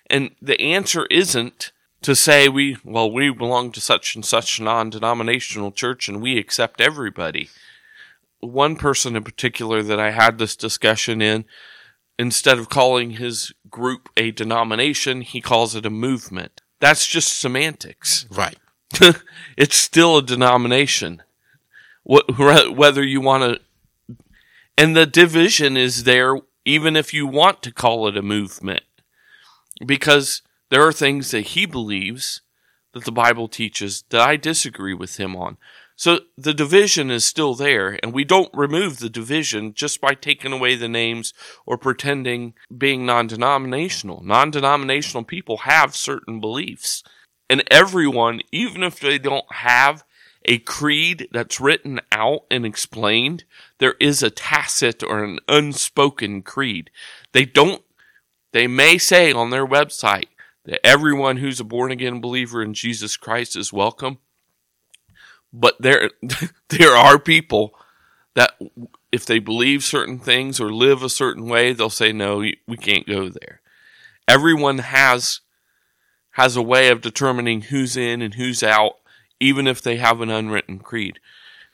And 0.09 0.31
the 0.41 0.59
answer 0.59 1.05
isn't 1.07 1.71
to 2.01 2.15
say 2.15 2.47
we, 2.47 2.77
well, 2.83 3.11
we 3.11 3.29
belong 3.29 3.71
to 3.73 3.81
such 3.81 4.15
and 4.15 4.25
such 4.25 4.59
non 4.59 4.89
denominational 4.89 5.71
church 5.71 6.07
and 6.07 6.21
we 6.21 6.37
accept 6.37 6.81
everybody. 6.81 7.49
One 8.39 8.77
person 8.77 9.15
in 9.15 9.23
particular 9.23 9.83
that 9.83 9.99
I 9.99 10.11
had 10.11 10.37
this 10.37 10.55
discussion 10.55 11.21
in, 11.21 11.45
instead 12.17 12.57
of 12.57 12.69
calling 12.69 13.11
his 13.11 13.53
group 13.69 14.09
a 14.15 14.31
denomination, 14.31 15.21
he 15.21 15.41
calls 15.41 15.75
it 15.75 15.85
a 15.85 15.89
movement. 15.89 16.61
That's 16.79 17.05
just 17.05 17.37
semantics. 17.37 18.25
Right. 18.31 18.57
it's 19.57 19.75
still 19.75 20.17
a 20.17 20.23
denomination 20.23 21.21
whether 22.09 23.03
you 23.03 23.21
want 23.21 23.43
to, 23.43 23.61
and 24.79 24.95
the 24.95 25.05
division 25.05 25.75
is 25.75 26.05
there 26.05 26.37
even 26.63 26.95
if 26.95 27.13
you 27.13 27.27
want 27.27 27.61
to 27.63 27.71
call 27.71 28.07
it 28.07 28.15
a 28.15 28.21
movement, 28.21 28.83
because 29.85 30.41
there 30.69 30.87
are 30.87 30.93
things 30.93 31.31
that 31.31 31.47
he 31.47 31.65
believes 31.65 32.41
that 32.93 33.03
the 33.03 33.11
Bible 33.11 33.49
teaches 33.49 34.05
that 34.09 34.21
I 34.21 34.37
disagree 34.37 34.93
with 34.93 35.19
him 35.19 35.35
on. 35.35 35.57
So 35.97 36.21
the 36.37 36.53
division 36.53 37.11
is 37.11 37.25
still 37.25 37.55
there, 37.55 37.99
and 38.01 38.13
we 38.13 38.23
don't 38.23 38.53
remove 38.53 38.99
the 38.99 39.09
division 39.09 39.73
just 39.73 39.99
by 39.99 40.13
taking 40.13 40.53
away 40.53 40.75
the 40.75 40.87
names 40.87 41.33
or 41.65 41.77
pretending 41.77 42.53
being 42.75 43.05
non 43.05 43.27
denominational. 43.27 44.23
Non 44.23 44.49
denominational 44.49 45.25
people 45.25 45.57
have 45.57 45.93
certain 45.93 46.39
beliefs. 46.39 47.03
And 47.49 47.63
everyone, 47.69 48.39
even 48.53 48.83
if 48.83 48.97
they 48.97 49.17
don't 49.17 49.51
have 49.51 50.05
a 50.49 50.57
creed 50.57 51.27
that's 51.31 51.59
written 51.59 52.01
out 52.11 52.45
and 52.49 52.65
explained, 52.65 53.43
there 53.77 53.93
is 53.99 54.23
a 54.23 54.31
tacit 54.31 55.03
or 55.03 55.23
an 55.23 55.37
unspoken 55.47 56.41
creed. 56.41 56.89
They 57.33 57.45
don't, 57.45 57.83
they 58.51 58.65
may 58.65 58.97
say 58.97 59.31
on 59.31 59.51
their 59.51 59.65
website 59.65 60.29
that 60.65 60.83
everyone 60.83 61.37
who's 61.37 61.59
a 61.59 61.63
born 61.63 61.91
again 61.91 62.19
believer 62.19 62.63
in 62.63 62.73
Jesus 62.73 63.15
Christ 63.15 63.55
is 63.55 63.71
welcome. 63.71 64.17
But 65.53 65.75
there, 65.79 66.09
there 66.69 66.95
are 66.95 67.19
people 67.19 67.75
that 68.33 68.59
if 69.11 69.27
they 69.27 69.37
believe 69.37 69.83
certain 69.83 70.17
things 70.17 70.59
or 70.59 70.73
live 70.73 71.03
a 71.03 71.09
certain 71.09 71.45
way, 71.45 71.73
they'll 71.73 71.91
say, 71.91 72.11
no, 72.11 72.37
we 72.39 72.77
can't 72.77 73.05
go 73.05 73.29
there. 73.29 73.61
Everyone 74.27 74.79
has, 74.79 75.41
has 76.31 76.55
a 76.55 76.61
way 76.63 76.89
of 76.89 77.01
determining 77.01 77.61
who's 77.61 77.95
in 77.95 78.23
and 78.23 78.33
who's 78.33 78.63
out 78.63 78.98
even 79.39 79.67
if 79.67 79.81
they 79.81 79.97
have 79.97 80.21
an 80.21 80.29
unwritten 80.29 80.79
creed. 80.79 81.19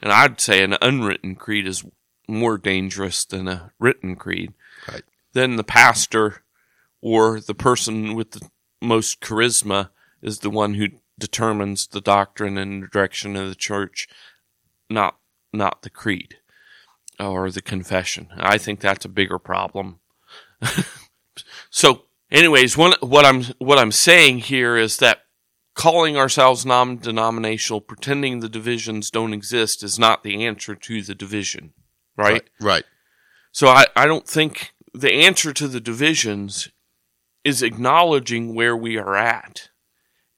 And 0.01 0.12
I'd 0.12 0.39
say 0.39 0.63
an 0.63 0.77
unwritten 0.81 1.36
creed 1.36 1.67
is 1.67 1.84
more 2.27 2.57
dangerous 2.57 3.25
than 3.25 3.48
a 3.48 3.72
written 3.79 4.15
creed. 4.15 4.53
Right. 4.91 5.03
Then 5.34 5.55
the 5.55 5.63
pastor 5.63 6.43
or 7.01 7.39
the 7.39 7.55
person 7.55 8.15
with 8.15 8.31
the 8.31 8.50
most 8.81 9.22
charisma 9.22 9.89
is 10.22 10.39
the 10.39 10.50
one 10.50 10.75
who 10.75 10.88
determines 11.17 11.88
the 11.88 12.01
doctrine 12.01 12.57
and 12.57 12.84
the 12.84 12.88
direction 12.88 13.36
of 13.36 13.48
the 13.48 13.55
church, 13.55 14.07
not 14.89 15.17
not 15.53 15.84
the 15.84 15.89
creed 15.89 16.38
or 17.19 17.50
the 17.50 17.62
confession. 17.62 18.27
I 18.38 18.57
think 18.57 18.79
that's 18.79 19.05
a 19.05 19.10
bigger 19.10 19.39
problem. 19.39 20.00
so, 21.69 22.03
anyways, 22.31 22.77
one 22.77 22.93
what 23.01 23.25
I'm 23.25 23.43
what 23.60 23.77
I'm 23.77 23.91
saying 23.91 24.39
here 24.39 24.77
is 24.77 24.98
that 24.98 25.25
calling 25.75 26.17
ourselves 26.17 26.65
non 26.65 26.98
denominational, 26.98 27.82
pretending 27.82 28.39
the 28.39 28.50
divisions 28.50 29.12
don't 29.12 29.34
exist 29.34 29.84
is 29.84 30.00
not 30.00 30.24
the 30.24 30.44
answer 30.46 30.74
to 30.74 31.03
the 31.03 31.13
division, 31.13 31.74
right? 32.17 32.32
Right. 32.34 32.50
right. 32.62 32.84
So 33.51 33.67
I, 33.67 33.86
I 33.96 34.05
don't 34.05 34.27
think 34.27 34.74
the 34.94 35.13
answer 35.13 35.53
to 35.53 35.67
the 35.67 35.79
divisions 35.79 36.70
is 37.44 37.62
acknowledging 37.62 38.55
where 38.55 38.75
we 38.75 38.98
are 38.98 39.15
at 39.15 39.70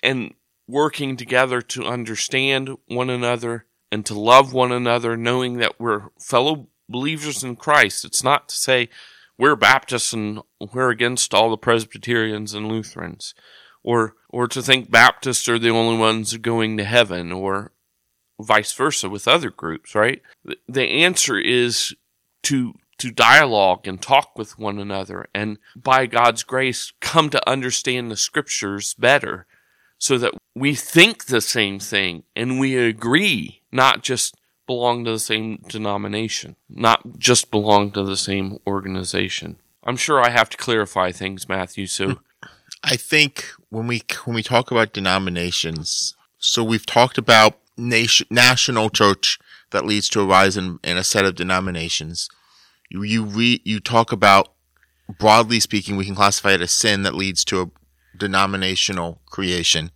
and 0.03 0.33
working 0.67 1.15
together 1.15 1.61
to 1.61 1.85
understand 1.85 2.75
one 2.87 3.09
another 3.09 3.65
and 3.91 4.05
to 4.05 4.19
love 4.19 4.51
one 4.51 4.71
another, 4.71 5.15
knowing 5.15 5.57
that 5.57 5.79
we're 5.79 6.09
fellow 6.19 6.67
believers 6.89 7.43
in 7.43 7.55
Christ. 7.55 8.03
It's 8.03 8.23
not 8.23 8.49
to 8.49 8.55
say 8.55 8.89
we're 9.37 9.55
Baptists 9.55 10.11
and 10.11 10.41
we're 10.73 10.89
against 10.89 11.33
all 11.33 11.49
the 11.49 11.57
Presbyterians 11.57 12.53
and 12.53 12.67
Lutherans, 12.67 13.33
or 13.83 14.15
or 14.29 14.47
to 14.47 14.61
think 14.61 14.91
Baptists 14.91 15.47
are 15.47 15.59
the 15.59 15.69
only 15.69 15.97
ones 15.97 16.35
going 16.37 16.77
to 16.77 16.83
heaven, 16.83 17.31
or 17.31 17.71
vice 18.39 18.73
versa 18.73 19.09
with 19.09 19.27
other 19.27 19.49
groups. 19.49 19.95
Right? 19.95 20.21
The 20.67 20.83
answer 20.83 21.39
is 21.39 21.95
to 22.43 22.73
to 22.99 23.11
dialogue 23.11 23.87
and 23.87 24.01
talk 24.01 24.37
with 24.37 24.57
one 24.57 24.79
another, 24.79 25.27
and 25.33 25.57
by 25.75 26.07
God's 26.07 26.43
grace, 26.43 26.93
come 26.99 27.29
to 27.29 27.49
understand 27.49 28.09
the 28.09 28.17
Scriptures 28.17 28.95
better, 28.95 29.45
so 29.99 30.17
that 30.17 30.33
we 30.55 30.73
think 30.73 31.25
the 31.25 31.41
same 31.41 31.79
thing 31.79 32.23
and 32.35 32.59
we 32.59 32.75
agree, 32.75 33.61
not 33.71 34.03
just 34.03 34.35
belong 34.65 35.05
to 35.05 35.11
the 35.11 35.19
same 35.19 35.63
denomination, 35.67 36.55
not 36.69 37.17
just 37.17 37.49
belong 37.49 37.91
to 37.91 38.03
the 38.03 38.17
same 38.17 38.59
organization. 38.67 39.57
I'm 39.83 39.97
sure 39.97 40.21
I 40.21 40.29
have 40.29 40.49
to 40.49 40.57
clarify 40.57 41.11
things, 41.11 41.47
Matthew. 41.47 41.87
So 41.87 42.19
I 42.89 42.95
think 42.95 43.51
when 43.69 43.85
we 43.85 44.01
when 44.23 44.33
we 44.33 44.43
talk 44.43 44.71
about 44.71 44.93
denominations, 44.93 46.15
so 46.37 46.63
we've 46.63 46.85
talked 46.85 47.17
about 47.17 47.59
nation, 47.75 48.27
national 48.29 48.89
church 48.89 49.37
that 49.71 49.85
leads 49.85 50.07
to 50.09 50.21
a 50.21 50.25
rise 50.25 50.55
in, 50.55 50.79
in 50.85 50.95
a 50.95 51.03
set 51.03 51.25
of 51.25 51.35
denominations. 51.35 52.29
You 52.89 53.03
you 53.03 53.25
re, 53.25 53.61
you 53.65 53.81
talk 53.81 54.13
about 54.13 54.53
broadly 55.19 55.59
speaking, 55.59 55.97
we 55.97 56.05
can 56.05 56.15
classify 56.15 56.53
it 56.53 56.61
as 56.61 56.71
sin 56.71 57.03
that 57.03 57.13
leads 57.13 57.43
to 57.45 57.61
a 57.61 57.71
denominational 58.17 59.19
creation. 59.25 59.91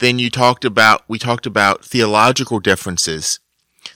Then 0.00 0.18
you 0.18 0.30
talked 0.30 0.64
about, 0.64 1.04
we 1.06 1.18
talked 1.18 1.46
about 1.46 1.84
theological 1.84 2.58
differences. 2.58 3.38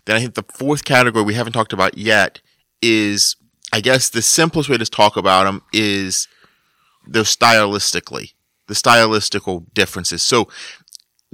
Then 0.05 0.15
I 0.15 0.21
think 0.21 0.35
the 0.35 0.45
fourth 0.55 0.85
category 0.85 1.25
we 1.25 1.35
haven't 1.35 1.53
talked 1.53 1.73
about 1.73 1.99
yet 1.99 2.41
is, 2.81 3.35
I 3.73 3.81
guess 3.81 4.09
the 4.09 4.23
simplest 4.23 4.69
way 4.69 4.77
to 4.77 4.87
talk 4.87 5.17
about 5.17 5.45
them 5.45 5.63
is 5.73 6.29
the 7.07 7.21
stylistically, 7.21 8.33
the 8.67 8.75
stylistical 8.75 9.65
differences. 9.75 10.23
So 10.23 10.49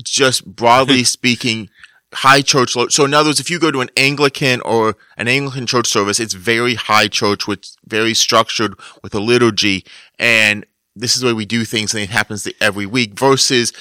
just 0.03 0.45
broadly 0.45 1.05
speaking, 1.05 1.71
high 2.12 2.43
church. 2.43 2.73
So 2.73 3.05
in 3.05 3.15
other 3.15 3.31
words, 3.31 3.41
if 3.41 3.50
you 3.50 3.59
go 3.59 3.71
to 3.71 3.81
an 3.81 3.91
Anglican 3.97 4.61
or 4.62 4.97
an 5.17 5.29
Anglican 5.29 5.67
church 5.67 5.87
service, 5.87 6.19
it's 6.19 6.35
very 6.35 6.75
high 6.75 7.09
church 7.09 7.47
with 7.47 7.77
very 7.87 8.15
structured 8.15 8.75
with 9.03 9.15
a 9.15 9.21
liturgy. 9.21 9.85
And 10.19 10.67
this 10.97 11.15
is 11.15 11.21
the 11.21 11.29
way 11.29 11.33
we 11.33 11.47
do 11.47 11.65
things 11.65 11.95
and 11.95 12.03
it 12.03 12.11
happens 12.11 12.49
every 12.61 12.87
week 12.87 13.19
versus 13.19 13.73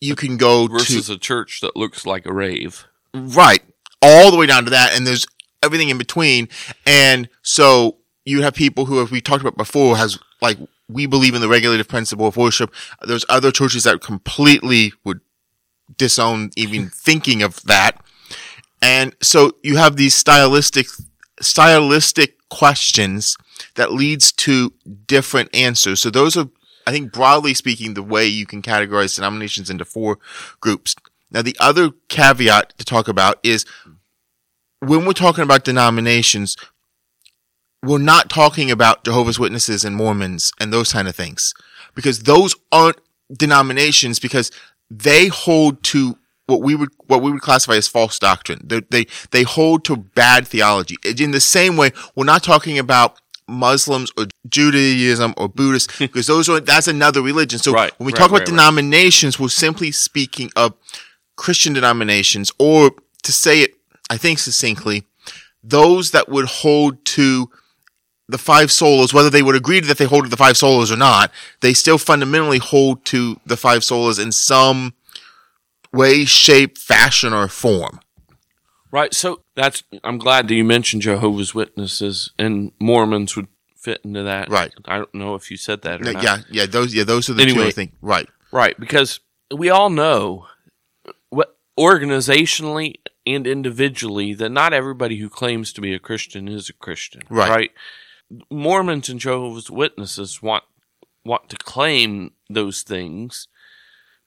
you 0.00 0.14
can 0.14 0.36
go 0.36 0.66
versus 0.66 1.06
to 1.06 1.14
a 1.14 1.18
church 1.18 1.60
that 1.60 1.76
looks 1.76 2.04
like 2.04 2.26
a 2.26 2.32
rave. 2.32 2.86
Right. 3.14 3.62
All 4.02 4.30
the 4.30 4.36
way 4.36 4.46
down 4.46 4.64
to 4.64 4.70
that. 4.70 4.96
And 4.96 5.06
there's 5.06 5.26
everything 5.62 5.88
in 5.88 5.98
between. 5.98 6.48
And 6.86 7.28
so 7.42 7.96
you 8.28 8.42
have 8.42 8.54
people 8.54 8.86
who, 8.86 9.02
as 9.02 9.10
we 9.10 9.20
talked 9.20 9.42
about 9.42 9.56
before, 9.56 9.96
has 9.96 10.18
like, 10.40 10.58
we 10.88 11.06
believe 11.06 11.34
in 11.34 11.40
the 11.40 11.48
regulative 11.48 11.88
principle 11.88 12.26
of 12.26 12.36
worship. 12.36 12.72
There's 13.02 13.24
other 13.28 13.50
churches 13.50 13.84
that 13.84 14.00
completely 14.00 14.92
would 15.04 15.20
disown 15.96 16.50
even 16.56 16.88
thinking 16.94 17.42
of 17.42 17.62
that. 17.64 18.02
And 18.80 19.16
so 19.20 19.52
you 19.62 19.76
have 19.76 19.96
these 19.96 20.14
stylistic, 20.14 20.86
stylistic 21.40 22.36
questions 22.48 23.36
that 23.74 23.92
leads 23.92 24.30
to 24.32 24.72
different 25.06 25.54
answers. 25.54 26.00
So 26.00 26.10
those 26.10 26.36
are 26.36 26.48
I 26.88 26.90
think 26.90 27.12
broadly 27.12 27.52
speaking, 27.52 27.92
the 27.92 28.02
way 28.02 28.26
you 28.26 28.46
can 28.46 28.62
categorize 28.62 29.14
denominations 29.14 29.68
into 29.68 29.84
four 29.84 30.18
groups. 30.62 30.96
Now, 31.30 31.42
the 31.42 31.54
other 31.60 31.90
caveat 32.08 32.72
to 32.78 32.84
talk 32.84 33.08
about 33.08 33.38
is 33.42 33.66
when 34.80 35.04
we're 35.04 35.12
talking 35.12 35.44
about 35.44 35.64
denominations, 35.64 36.56
we're 37.82 37.98
not 37.98 38.28
talking 38.28 38.70
about 38.70 39.04
Jehovah's 39.04 39.38
Witnesses 39.38 39.84
and 39.84 39.94
Mormons 39.94 40.52
and 40.60 40.72
those 40.72 40.92
kind 40.92 41.08
of 41.08 41.14
things 41.14 41.54
because 41.94 42.20
those 42.20 42.54
aren't 42.72 42.98
denominations 43.32 44.18
because 44.18 44.50
they 44.90 45.28
hold 45.28 45.82
to 45.84 46.18
what 46.46 46.62
we 46.62 46.74
would 46.74 46.88
what 47.06 47.22
we 47.22 47.30
would 47.30 47.42
classify 47.42 47.74
as 47.74 47.86
false 47.86 48.18
doctrine. 48.18 48.60
They 48.64 48.80
they, 48.90 49.06
they 49.30 49.42
hold 49.42 49.84
to 49.84 49.96
bad 49.96 50.46
theology. 50.46 50.96
In 51.04 51.30
the 51.30 51.40
same 51.40 51.76
way, 51.76 51.90
we're 52.16 52.24
not 52.24 52.42
talking 52.42 52.78
about 52.78 53.20
Muslims 53.46 54.10
or 54.16 54.26
Judaism 54.48 55.34
or 55.36 55.48
Buddhist 55.48 55.90
because 55.98 56.26
those 56.26 56.48
are 56.48 56.60
that's 56.60 56.88
another 56.88 57.22
religion. 57.22 57.58
So 57.58 57.72
right, 57.72 57.92
when 57.98 58.06
we 58.06 58.12
right, 58.12 58.18
talk 58.18 58.30
about 58.30 58.40
right, 58.40 58.46
denominations, 58.46 59.38
we're 59.38 59.48
simply 59.48 59.92
speaking 59.92 60.50
of 60.56 60.74
Christian 61.36 61.72
denominations, 61.72 62.50
or 62.58 62.92
to 63.22 63.32
say 63.32 63.60
it, 63.60 63.74
I 64.10 64.16
think 64.16 64.38
succinctly, 64.38 65.04
those 65.62 66.10
that 66.12 66.28
would 66.28 66.46
hold 66.46 67.04
to 67.04 67.50
the 68.28 68.38
five 68.38 68.68
solas, 68.68 69.14
whether 69.14 69.30
they 69.30 69.42
would 69.42 69.56
agree 69.56 69.80
that 69.80 69.98
they 69.98 70.04
hold 70.04 70.24
to 70.24 70.30
the 70.30 70.36
five 70.36 70.54
solas 70.54 70.92
or 70.92 70.96
not, 70.96 71.32
they 71.60 71.72
still 71.72 71.98
fundamentally 71.98 72.58
hold 72.58 73.04
to 73.06 73.40
the 73.46 73.56
five 73.56 73.80
solas 73.80 74.22
in 74.22 74.32
some 74.32 74.94
way, 75.92 76.24
shape, 76.24 76.76
fashion, 76.76 77.32
or 77.32 77.48
form. 77.48 78.00
Right. 78.90 79.12
So 79.14 79.42
that's 79.54 79.82
I'm 80.04 80.18
glad 80.18 80.48
that 80.48 80.54
you 80.54 80.64
mentioned 80.64 81.02
Jehovah's 81.02 81.54
Witnesses 81.54 82.30
and 82.38 82.72
Mormons 82.80 83.36
would 83.36 83.48
fit 83.76 84.00
into 84.04 84.22
that. 84.24 84.48
Right. 84.50 84.72
I 84.86 84.96
don't 84.98 85.14
know 85.14 85.34
if 85.34 85.50
you 85.50 85.56
said 85.56 85.82
that 85.82 86.02
or 86.02 86.06
Yeah, 86.06 86.12
not. 86.12 86.22
yeah, 86.22 86.38
yeah. 86.50 86.66
Those, 86.66 86.94
yeah, 86.94 87.04
those 87.04 87.28
are 87.30 87.34
the 87.34 87.44
two 87.44 87.50
Anyway. 87.50 87.66
I 87.68 87.70
think. 87.70 87.92
Right. 88.00 88.28
Right, 88.50 88.78
because 88.80 89.20
we 89.54 89.68
all 89.68 89.90
know 89.90 90.46
what 91.28 91.56
organizationally 91.78 92.94
and 93.26 93.46
individually 93.46 94.32
that 94.34 94.48
not 94.48 94.72
everybody 94.72 95.18
who 95.18 95.28
claims 95.28 95.72
to 95.74 95.80
be 95.82 95.92
a 95.94 95.98
Christian 95.98 96.48
is 96.48 96.68
a 96.70 96.72
Christian. 96.72 97.22
Right. 97.28 97.70
Mormons 98.50 99.08
and 99.08 99.20
Jehovah's 99.20 99.70
Witnesses 99.70 100.42
want 100.42 100.64
want 101.24 101.48
to 101.50 101.56
claim 101.56 102.32
those 102.48 102.82
things, 102.82 103.48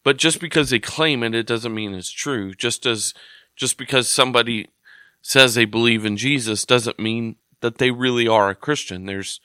but 0.04 0.18
just 0.18 0.40
because 0.40 0.70
they 0.70 0.80
claim 0.80 1.24
it, 1.24 1.36
it 1.36 1.48
doesn't 1.48 1.74
mean 1.74 1.94
it's 1.94 2.12
true. 2.12 2.54
Just 2.54 2.86
as 2.86 3.14
just 3.56 3.78
because 3.78 4.10
somebody 4.10 4.70
says 5.22 5.54
they 5.54 5.66
believe 5.66 6.06
in 6.06 6.18
Jesus 6.18 6.66
doesn't 6.66 7.00
mean 7.00 7.36
that 7.62 7.78
they 7.78 7.92
really 7.92 8.28
are 8.28 8.50
a 8.50 8.56
Christian. 8.56 9.06
There's 9.06 9.40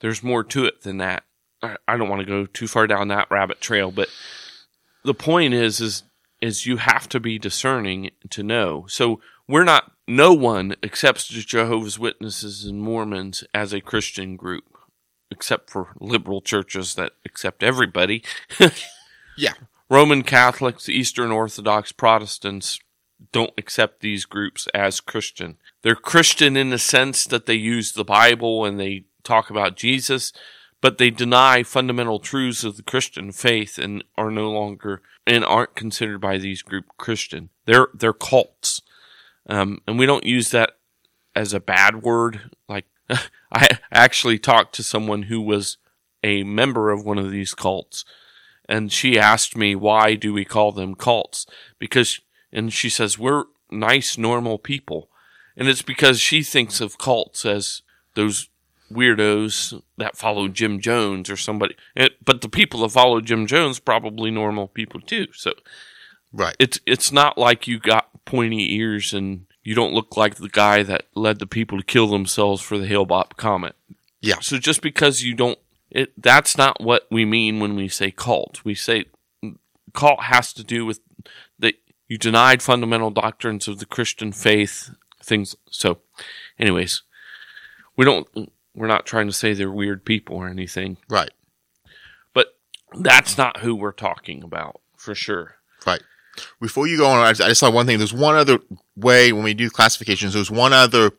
there's 0.00 0.22
more 0.22 0.44
to 0.44 0.64
it 0.64 0.82
than 0.82 0.98
that. 0.98 1.24
I, 1.62 1.76
I 1.86 1.96
don't 1.96 2.08
want 2.08 2.20
to 2.20 2.26
go 2.26 2.46
too 2.46 2.66
far 2.66 2.86
down 2.86 3.08
that 3.08 3.30
rabbit 3.30 3.60
trail, 3.60 3.90
but 3.90 4.08
the 5.04 5.14
point 5.14 5.54
is 5.54 5.80
is 5.80 6.02
is 6.40 6.66
you 6.66 6.78
have 6.78 7.08
to 7.10 7.20
be 7.20 7.38
discerning 7.38 8.10
to 8.30 8.42
know. 8.42 8.86
So 8.88 9.20
we're 9.46 9.64
not 9.64 9.92
no 10.10 10.32
one 10.34 10.74
accepts 10.82 11.28
the 11.28 11.40
Jehovah's 11.40 11.98
Witnesses 11.98 12.64
and 12.64 12.82
Mormons 12.82 13.44
as 13.54 13.72
a 13.72 13.80
Christian 13.80 14.36
group, 14.36 14.64
except 15.30 15.70
for 15.70 15.88
liberal 16.00 16.40
churches 16.40 16.94
that 16.96 17.12
accept 17.24 17.62
everybody. 17.62 18.22
Yeah. 19.40 19.54
Roman 19.88 20.22
Catholics, 20.22 20.88
Eastern 20.88 21.30
Orthodox 21.30 21.92
Protestants 21.92 22.78
don't 23.32 23.52
accept 23.56 24.00
these 24.00 24.24
groups 24.26 24.68
as 24.74 25.00
Christian. 25.00 25.56
They're 25.82 25.94
Christian 25.94 26.56
in 26.56 26.70
the 26.70 26.78
sense 26.78 27.24
that 27.24 27.46
they 27.46 27.54
use 27.54 27.92
the 27.92 28.04
Bible 28.04 28.64
and 28.64 28.78
they 28.78 29.04
talk 29.24 29.48
about 29.48 29.76
Jesus, 29.76 30.32
but 30.80 30.98
they 30.98 31.10
deny 31.10 31.62
fundamental 31.62 32.18
truths 32.18 32.64
of 32.64 32.76
the 32.76 32.82
Christian 32.82 33.32
faith 33.32 33.78
and 33.78 34.04
are 34.16 34.30
no 34.30 34.50
longer 34.50 35.02
and 35.26 35.44
aren't 35.44 35.74
considered 35.74 36.20
by 36.20 36.38
these 36.38 36.62
group 36.62 36.84
Christian. 36.96 37.50
They're 37.66 37.88
they're 37.94 38.12
cults, 38.12 38.82
um, 39.48 39.80
and 39.86 39.98
we 39.98 40.06
don't 40.06 40.26
use 40.26 40.50
that 40.50 40.72
as 41.34 41.52
a 41.52 41.60
bad 41.60 42.02
word. 42.02 42.50
Like 42.68 42.86
I 43.52 43.78
actually 43.92 44.38
talked 44.38 44.74
to 44.76 44.82
someone 44.82 45.24
who 45.24 45.40
was 45.40 45.78
a 46.22 46.42
member 46.44 46.90
of 46.90 47.04
one 47.04 47.18
of 47.18 47.30
these 47.30 47.54
cults, 47.54 48.04
and 48.70 48.92
she 48.92 49.18
asked 49.18 49.56
me 49.56 49.74
why 49.74 50.14
do 50.14 50.32
we 50.32 50.44
call 50.44 50.72
them 50.72 50.94
cults 50.94 51.44
because 51.78 52.20
and 52.52 52.72
she 52.72 52.88
says 52.88 53.18
we're 53.18 53.44
nice 53.70 54.16
normal 54.16 54.58
people 54.58 55.10
and 55.56 55.68
it's 55.68 55.82
because 55.82 56.20
she 56.20 56.42
thinks 56.42 56.80
of 56.80 56.96
cults 56.98 57.44
as 57.44 57.82
those 58.14 58.48
weirdos 58.90 59.82
that 59.98 60.16
follow 60.16 60.48
Jim 60.48 60.80
Jones 60.80 61.28
or 61.28 61.36
somebody 61.36 61.74
but 62.24 62.40
the 62.40 62.48
people 62.48 62.80
that 62.80 62.90
follow 62.90 63.20
Jim 63.20 63.46
Jones 63.46 63.78
probably 63.80 64.30
normal 64.30 64.68
people 64.68 65.00
too 65.00 65.26
so 65.32 65.52
Right. 66.32 66.54
it's 66.60 66.78
it's 66.86 67.10
not 67.10 67.36
like 67.38 67.66
you 67.66 67.80
got 67.80 68.09
pointy 68.24 68.74
ears 68.76 69.12
and 69.12 69.46
you 69.62 69.74
don't 69.74 69.92
look 69.92 70.16
like 70.16 70.36
the 70.36 70.48
guy 70.48 70.82
that 70.82 71.06
led 71.14 71.38
the 71.38 71.46
people 71.46 71.78
to 71.78 71.84
kill 71.84 72.06
themselves 72.08 72.62
for 72.62 72.78
the 72.78 72.86
Hale-Bopp 72.86 73.36
comet 73.36 73.74
Yeah. 74.20 74.36
so 74.40 74.58
just 74.58 74.80
because 74.82 75.22
you 75.22 75.34
don't, 75.34 75.58
it 75.90 76.12
that's 76.16 76.56
not 76.56 76.80
what 76.80 77.06
we 77.10 77.24
mean 77.24 77.58
when 77.60 77.74
we 77.76 77.88
say 77.88 78.10
cult. 78.10 78.64
We 78.64 78.74
say 78.74 79.06
cult 79.92 80.22
has 80.24 80.52
to 80.54 80.62
do 80.64 80.86
with 80.86 81.00
that 81.58 81.74
you 82.08 82.16
denied 82.18 82.62
fundamental 82.62 83.10
doctrines 83.10 83.66
of 83.68 83.78
the 83.78 83.86
Christian 83.86 84.30
faith, 84.32 84.90
things. 85.22 85.56
So, 85.70 85.98
anyways, 86.58 87.02
we 87.96 88.04
don't. 88.04 88.26
We're 88.74 88.86
not 88.86 89.04
trying 89.04 89.26
to 89.26 89.32
say 89.32 89.52
they're 89.52 89.70
weird 89.70 90.04
people 90.04 90.36
or 90.36 90.48
anything, 90.48 90.96
Right. 91.08 91.30
but 92.34 92.54
that's 92.94 93.36
not 93.36 93.58
who 93.58 93.74
we're 93.74 93.90
talking 93.92 94.42
about 94.44 94.80
for 94.96 95.14
sure. 95.14 95.56
Right. 95.84 96.02
Before 96.60 96.86
you 96.86 96.98
go 96.98 97.06
on, 97.06 97.18
I 97.18 97.30
just, 97.30 97.42
I 97.42 97.48
just 97.48 97.60
saw 97.60 97.70
one 97.70 97.86
thing. 97.86 97.98
There's 97.98 98.12
one 98.12 98.34
other 98.34 98.58
way 98.96 99.32
when 99.32 99.42
we 99.42 99.54
do 99.54 99.70
classifications. 99.70 100.34
There's 100.34 100.50
one 100.50 100.72
other 100.72 101.12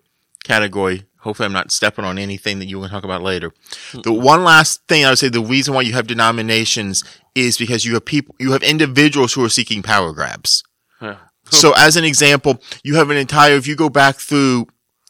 category. 0.44 1.06
Hopefully, 1.20 1.46
I'm 1.46 1.54
not 1.54 1.72
stepping 1.72 2.06
on 2.06 2.18
anything 2.18 2.60
that 2.60 2.66
you 2.66 2.80
want 2.80 2.90
to 2.90 2.96
talk 2.96 3.04
about 3.04 3.22
later. 3.22 3.52
Hmm. 3.92 4.02
The 4.02 4.14
one 4.14 4.44
last 4.44 4.82
thing 4.88 5.06
I 5.06 5.10
would 5.10 5.20
say, 5.20 5.30
the 5.30 5.42
reason 5.42 5.74
why 5.74 5.82
you 5.82 5.94
have 5.94 6.08
denominations 6.08 7.04
is 7.36 7.58
because 7.58 7.86
you 7.86 7.94
have 7.94 8.06
people, 8.06 8.36
you 8.40 8.52
have 8.54 8.64
individuals 8.64 9.34
who 9.34 9.44
are 9.44 9.50
seeking 9.50 9.84
power 9.84 10.12
grabs. 10.14 10.64
So, 11.50 11.74
as 11.76 11.98
an 11.98 12.06
example, 12.06 12.62
you 12.82 12.96
have 12.96 13.10
an 13.10 13.18
entire. 13.18 13.56
If 13.56 13.68
you 13.68 13.76
go 13.76 13.90
back 13.90 14.16
through 14.16 14.68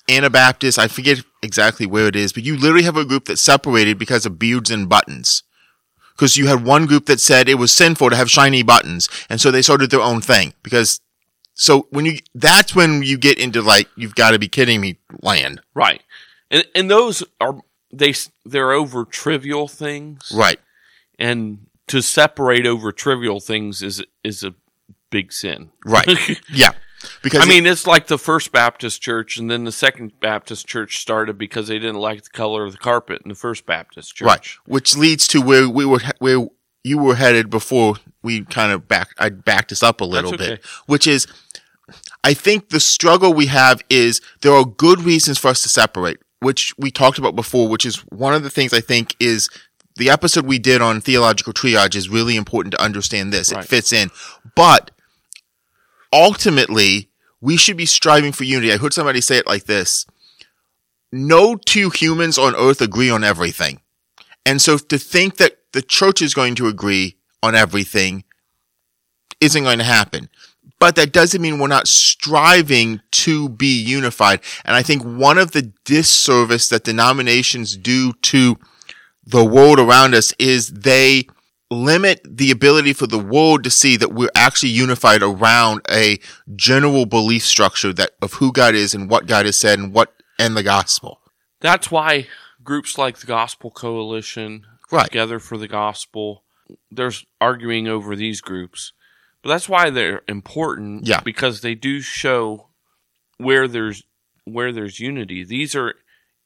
Anabaptist, 0.10 0.80
I 0.80 0.88
forget 0.88 1.22
exactly 1.44 1.86
where 1.86 2.08
it 2.08 2.16
is, 2.16 2.34
but 2.34 2.42
you 2.42 2.58
literally 2.58 2.84
have 2.84 2.98
a 2.98 3.06
group 3.06 3.26
that 3.26 3.38
separated 3.38 4.00
because 4.00 4.26
of 4.26 4.40
beards 4.40 4.72
and 4.72 4.90
buttons 4.90 5.44
because 6.12 6.38
you 6.38 6.48
had 6.48 6.64
one 6.64 6.86
group 6.86 7.06
that 7.08 7.20
said 7.20 7.48
it 7.50 7.56
was 7.56 7.72
sinful 7.74 8.10
to 8.10 8.16
have 8.16 8.30
shiny 8.30 8.64
buttons, 8.64 9.10
and 9.30 9.40
so 9.42 9.52
they 9.52 9.62
started 9.62 9.90
their 9.92 10.02
own 10.02 10.22
thing. 10.22 10.54
Because 10.64 11.00
so 11.54 11.88
when 11.90 12.06
you 12.06 12.20
that's 12.36 12.76
when 12.76 13.04
you 13.04 13.18
get 13.18 13.38
into 13.40 13.62
like 13.62 13.88
you've 13.96 14.16
got 14.16 14.32
to 14.32 14.40
be 14.40 14.48
kidding 14.48 14.82
me 14.82 14.98
land, 15.22 15.62
Right. 15.74 16.02
And 16.50 16.66
and 16.76 16.90
those 16.90 17.24
are 17.40 17.60
they 17.94 18.14
they're 18.46 18.72
over 18.72 19.06
trivial 19.06 19.68
things. 19.68 20.32
right? 20.36 20.60
And 21.20 21.68
to 21.88 22.02
separate 22.02 22.66
over 22.66 22.92
trivial 22.92 23.40
things 23.40 23.82
is 23.82 24.04
is 24.24 24.44
a 24.44 24.54
big 25.10 25.32
sin. 25.34 25.72
Right. 25.86 26.08
Yeah, 26.54 26.72
because 27.22 27.42
I 27.42 27.46
mean, 27.50 27.66
it's 27.66 27.88
like 27.88 28.08
the 28.08 28.18
First 28.18 28.52
Baptist 28.52 29.02
Church 29.02 29.38
and 29.38 29.50
then 29.50 29.64
the 29.64 29.72
Second 29.72 30.20
Baptist 30.20 30.68
Church 30.68 31.00
started 31.00 31.38
because 31.38 31.68
they 31.68 31.80
didn't 31.80 32.00
like 32.00 32.24
the 32.24 32.30
color 32.30 32.66
of 32.66 32.74
the 32.74 32.78
carpet 32.78 33.22
in 33.24 33.30
the 33.30 33.36
First 33.36 33.66
Baptist 33.66 34.16
Church. 34.16 34.26
right, 34.26 34.46
which 34.66 34.96
leads 34.96 35.28
to 35.30 35.42
where 35.42 35.70
we 35.70 35.86
were 35.86 36.02
where 36.20 36.48
you 36.84 36.98
were 36.98 37.16
headed 37.16 37.50
before 37.50 37.96
we 38.24 38.44
kind 38.46 38.72
of 38.72 38.88
back 38.88 39.10
I 39.18 39.30
backed 39.30 39.72
us 39.72 39.84
up 39.84 40.02
a 40.02 40.06
little 40.06 40.34
okay. 40.34 40.52
bit, 40.52 40.66
which 40.86 41.08
is. 41.08 41.28
I 42.24 42.36
think 42.36 42.70
the 42.70 42.80
struggle 42.80 43.34
we 43.34 43.48
have 43.48 43.82
is 43.90 44.22
there 44.42 44.54
are 44.54 44.64
good 44.64 45.02
reasons 45.02 45.40
for 45.40 45.48
us 45.48 45.64
to 45.64 45.70
separate, 45.70 46.20
which 46.40 46.74
we 46.78 46.92
talked 46.92 47.18
about 47.18 47.36
before, 47.36 47.68
which 47.68 47.86
is 47.86 47.98
one 48.10 48.36
of 48.36 48.44
the 48.44 48.50
things 48.52 48.74
I 48.74 48.80
think 48.80 49.16
is 49.20 49.50
the 49.96 50.10
episode 50.10 50.46
we 50.46 50.60
did 50.60 50.82
on 50.82 51.02
theological 51.02 51.54
triage 51.54 51.96
is 51.96 52.10
really 52.10 52.36
important 52.36 52.74
to 52.74 52.82
understand 52.82 53.34
this. 53.34 53.52
Right. 53.52 53.64
It 53.64 53.68
fits 53.68 53.92
in. 53.92 54.10
But 54.56 54.92
ultimately, 56.14 57.10
we 57.40 57.58
should 57.58 57.78
be 57.78 57.86
striving 57.86 58.32
for 58.32 58.44
unity. 58.44 58.72
I 58.72 58.78
heard 58.78 58.94
somebody 58.94 59.22
say 59.22 59.38
it 59.38 59.48
like 59.48 59.66
this. 59.66 60.06
No 61.12 61.56
two 61.56 61.90
humans 61.90 62.38
on 62.38 62.56
earth 62.56 62.82
agree 62.82 63.10
on 63.10 63.24
everything. 63.24 63.82
And 64.46 64.62
so 64.62 64.78
to 64.78 64.98
think 64.98 65.38
that 65.38 65.58
the 65.74 65.82
church 65.82 66.22
is 66.22 66.34
going 66.34 66.56
to 66.56 66.68
agree 66.68 67.18
on 67.44 67.56
everything 67.56 68.24
isn't 69.40 69.64
going 69.64 69.80
to 69.80 69.84
happen. 69.84 70.30
But 70.80 70.96
that 70.96 71.14
doesn't 71.14 71.42
mean 71.42 71.60
we're 71.60 71.68
not 71.68 71.88
striving 71.88 73.02
to 73.12 73.50
be 73.50 73.80
unified. 73.82 74.42
And 74.66 74.76
I 74.76 74.82
think 74.82 75.04
one 75.04 75.38
of 75.38 75.52
the 75.52 75.72
disservice 75.86 76.70
that 76.70 76.84
denominations 76.84 77.78
do 77.78 78.14
to 78.14 78.58
the 79.26 79.46
world 79.46 79.80
around 79.80 80.16
us 80.16 80.34
is 80.40 80.70
they 80.70 81.28
limit 81.72 82.22
the 82.24 82.52
ability 82.52 82.94
for 82.94 83.08
the 83.08 83.18
world 83.18 83.64
to 83.64 83.72
see 83.72 83.98
that 83.98 84.14
we're 84.14 84.30
actually 84.36 84.70
unified 84.70 85.24
around 85.24 85.82
a 85.90 86.20
general 86.56 87.06
belief 87.06 87.44
structure 87.44 87.94
that 87.94 88.12
of 88.22 88.34
who 88.34 88.52
God 88.52 88.76
is 88.76 88.94
and 88.94 89.10
what 89.10 89.26
God 89.26 89.46
has 89.46 89.58
said 89.58 89.80
and 89.80 89.94
what 89.94 90.14
and 90.38 90.56
the 90.56 90.64
gospel. 90.64 91.20
That's 91.62 91.90
why 91.90 92.28
groups 92.64 92.98
like 92.98 93.20
the 93.20 93.28
Gospel 93.28 93.72
Coalition, 93.72 94.66
Right. 94.92 95.06
Together 95.06 95.40
for 95.40 95.58
the 95.58 95.70
Gospel, 95.70 96.44
there's 96.92 97.26
arguing 97.40 97.88
over 97.88 98.16
these 98.16 98.42
groups. 98.42 98.92
But 99.42 99.50
that's 99.50 99.70
why 99.70 99.90
they're 99.90 100.22
important. 100.28 101.08
Yeah. 101.08 101.22
Because 101.22 101.62
they 101.62 101.76
do 101.76 102.02
show 102.02 102.68
where 103.38 103.68
there's 103.68 104.04
where 104.44 104.74
there's 104.74 105.00
unity. 105.00 105.44
These 105.46 105.76
are 105.76 105.96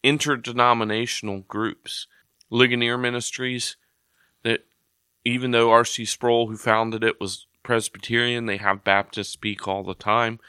interdenominational 0.03 1.39
groups. 1.47 2.07
Ligonier 2.51 2.97
Ministries, 2.97 3.77
even 5.25 5.51
though 5.51 5.71
R.C. 5.71 6.05
Sproul, 6.05 6.47
who 6.47 6.55
founded 6.57 7.03
it, 7.03 7.19
was 7.19 7.47
Presbyterian, 7.63 8.45
they 8.45 8.57
have 8.57 8.83
Baptists 8.83 9.29
speak 9.29 9.67
all 9.67 9.83
the 9.83 9.95
time. 9.95 10.39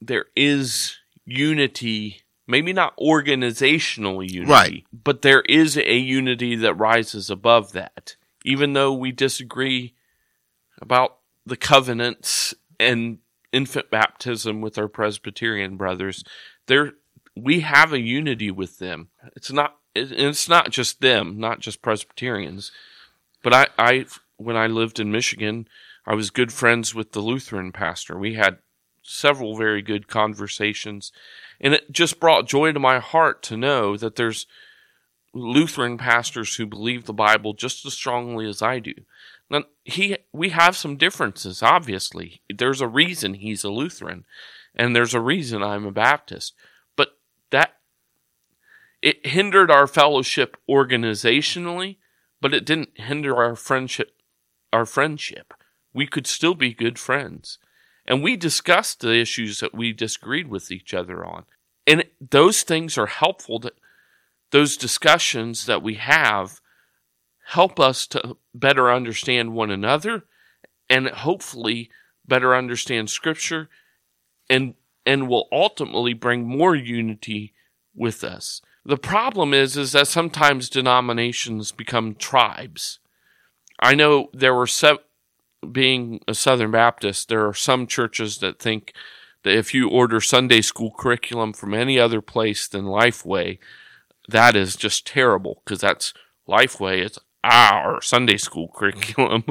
There 0.00 0.26
is 0.34 0.96
unity, 1.24 2.22
maybe 2.46 2.72
not 2.72 2.94
organizational 2.98 4.22
unity, 4.22 4.50
Right. 4.50 4.84
but 4.92 5.22
there 5.22 5.42
is 5.42 5.76
a 5.78 5.96
unity 5.96 6.56
that 6.56 6.74
rises 6.74 7.30
above 7.30 7.72
that. 7.72 8.16
Even 8.44 8.72
though 8.72 8.92
we 8.92 9.12
disagree 9.12 9.94
about 10.80 11.18
the 11.46 11.56
covenants 11.56 12.54
and 12.78 13.18
infant 13.52 13.90
baptism 13.90 14.60
with 14.60 14.78
our 14.78 14.88
Presbyterian 14.88 15.76
brothers, 15.76 16.24
there 16.66 16.94
we 17.36 17.60
have 17.60 17.92
a 17.92 18.00
unity 18.00 18.50
with 18.50 18.78
them. 18.78 19.08
It's 19.36 19.52
not 19.52 19.76
it- 19.94 20.12
it's 20.12 20.48
not 20.48 20.70
just 20.70 21.00
them, 21.00 21.38
not 21.38 21.58
just 21.60 21.82
Presbyterians, 21.82 22.70
but 23.42 23.52
I 23.52 23.66
I 23.78 24.06
when 24.36 24.56
I 24.56 24.66
lived 24.66 24.98
in 24.98 25.12
Michigan, 25.12 25.68
I 26.06 26.14
was 26.14 26.30
good 26.30 26.52
friends 26.52 26.94
with 26.94 27.12
the 27.12 27.20
Lutheran 27.20 27.72
pastor. 27.72 28.18
We 28.18 28.34
had 28.34 28.58
several 29.02 29.56
very 29.56 29.82
good 29.82 30.08
conversations, 30.08 31.12
and 31.60 31.74
it 31.74 31.92
just 31.92 32.20
brought 32.20 32.48
joy 32.48 32.72
to 32.72 32.80
my 32.80 32.98
heart 32.98 33.42
to 33.44 33.56
know 33.56 33.96
that 33.96 34.16
there's 34.16 34.46
Lutheran 35.32 35.96
pastors 35.96 36.56
who 36.56 36.66
believe 36.66 37.04
the 37.04 37.12
Bible 37.12 37.52
just 37.52 37.86
as 37.86 37.94
strongly 37.94 38.48
as 38.48 38.62
I 38.62 38.78
do. 38.78 38.94
Now, 39.48 39.64
he 39.84 40.16
we 40.32 40.50
have 40.50 40.76
some 40.76 40.96
differences, 40.96 41.62
obviously. 41.62 42.40
There's 42.48 42.80
a 42.80 42.88
reason 42.88 43.34
he's 43.34 43.64
a 43.64 43.70
Lutheran, 43.70 44.24
and 44.74 44.94
there's 44.94 45.14
a 45.14 45.20
reason 45.20 45.62
I'm 45.62 45.86
a 45.86 45.92
Baptist. 45.92 46.54
But 46.96 47.10
that 47.50 47.74
it 49.02 49.26
hindered 49.26 49.70
our 49.70 49.86
fellowship 49.86 50.56
organizationally, 50.68 51.96
but 52.40 52.54
it 52.54 52.64
didn't 52.64 52.98
hinder 52.98 53.36
our 53.36 53.56
friendship 53.56 54.12
our 54.72 54.86
friendship. 54.86 55.52
We 55.92 56.06
could 56.06 56.28
still 56.28 56.54
be 56.54 56.72
good 56.72 56.96
friends. 56.96 57.58
And 58.06 58.22
we 58.22 58.36
discussed 58.36 59.00
the 59.00 59.14
issues 59.14 59.58
that 59.60 59.74
we 59.74 59.92
disagreed 59.92 60.46
with 60.46 60.70
each 60.70 60.94
other 60.94 61.24
on. 61.24 61.44
And 61.86 62.04
those 62.20 62.62
things 62.62 62.96
are 62.96 63.06
helpful 63.06 63.58
to 63.60 63.72
those 64.52 64.76
discussions 64.76 65.66
that 65.66 65.82
we 65.82 65.94
have 65.94 66.60
help 67.46 67.80
us 67.80 68.06
to 68.08 68.36
better 68.54 68.92
understand 68.92 69.54
one 69.54 69.70
another 69.70 70.24
and 70.88 71.08
hopefully 71.08 71.90
better 72.26 72.54
understand 72.54 73.10
scripture 73.10 73.68
and 74.48 74.74
and 75.06 75.28
will 75.28 75.48
ultimately 75.50 76.12
bring 76.12 76.46
more 76.46 76.74
unity 76.76 77.54
with 77.94 78.22
us. 78.22 78.60
The 78.90 78.96
problem 78.96 79.54
is 79.54 79.76
is 79.76 79.92
that 79.92 80.08
sometimes 80.08 80.68
denominations 80.68 81.70
become 81.70 82.16
tribes. 82.16 82.98
I 83.78 83.94
know 83.94 84.30
there 84.32 84.52
were 84.52 84.66
se- 84.66 84.98
being 85.70 86.18
a 86.26 86.34
Southern 86.34 86.72
Baptist, 86.72 87.28
there 87.28 87.46
are 87.46 87.54
some 87.54 87.86
churches 87.86 88.38
that 88.38 88.58
think 88.58 88.92
that 89.44 89.56
if 89.56 89.72
you 89.72 89.88
order 89.88 90.20
Sunday 90.20 90.60
school 90.60 90.92
curriculum 90.98 91.52
from 91.52 91.72
any 91.72 92.00
other 92.00 92.20
place 92.20 92.66
than 92.66 92.84
Lifeway, 92.86 93.60
that 94.28 94.56
is 94.56 94.74
just 94.74 95.06
terrible 95.06 95.62
because 95.64 95.80
that's 95.80 96.12
Lifeway. 96.48 96.98
It's 96.98 97.20
our 97.44 98.02
Sunday 98.02 98.38
school 98.38 98.72
curriculum. 98.74 99.44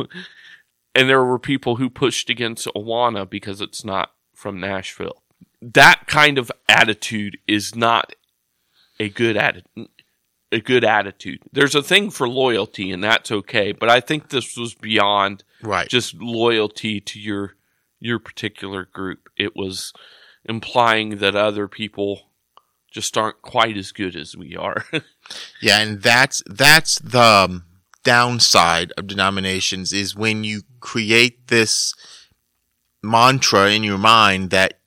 and 0.93 1.07
there 1.07 1.23
were 1.23 1.39
people 1.39 1.77
who 1.77 1.89
pushed 1.89 2.29
against 2.29 2.67
Awana 2.75 3.27
because 3.27 3.61
it's 3.61 3.85
not 3.85 4.11
from 4.35 4.59
Nashville. 4.59 5.23
That 5.61 6.07
kind 6.07 6.37
of 6.37 6.51
attitude 6.67 7.37
is 7.47 7.73
not 7.73 8.13
a 8.99 9.09
good 9.09 9.37
attitude. 9.37 9.87
A 10.51 10.59
good 10.59 10.83
attitude. 10.83 11.41
There's 11.51 11.75
a 11.75 11.83
thing 11.83 12.09
for 12.09 12.27
loyalty, 12.27 12.91
and 12.91 13.03
that's 13.03 13.31
okay. 13.31 13.71
But 13.71 13.89
I 13.89 13.99
think 13.99 14.29
this 14.29 14.57
was 14.57 14.73
beyond 14.73 15.43
Right. 15.61 15.87
just 15.87 16.15
loyalty 16.15 16.99
to 17.01 17.19
your 17.19 17.55
your 17.99 18.17
particular 18.17 18.85
group. 18.85 19.29
It 19.37 19.55
was 19.55 19.93
implying 20.45 21.17
that 21.17 21.35
other 21.35 21.67
people 21.67 22.31
just 22.91 23.15
aren't 23.17 23.41
quite 23.43 23.77
as 23.77 23.91
good 23.91 24.15
as 24.15 24.35
we 24.35 24.55
are. 24.55 24.85
Yeah, 25.61 25.79
and 25.81 26.01
that's 26.01 26.41
that's 26.47 26.97
the 26.97 27.21
um, 27.21 27.65
downside 28.03 28.91
of 28.97 29.05
denominations 29.05 29.93
is 29.93 30.15
when 30.15 30.43
you 30.43 30.61
create 30.79 31.49
this 31.49 31.93
mantra 33.03 33.69
in 33.69 33.83
your 33.83 33.99
mind 33.99 34.49
that 34.49 34.78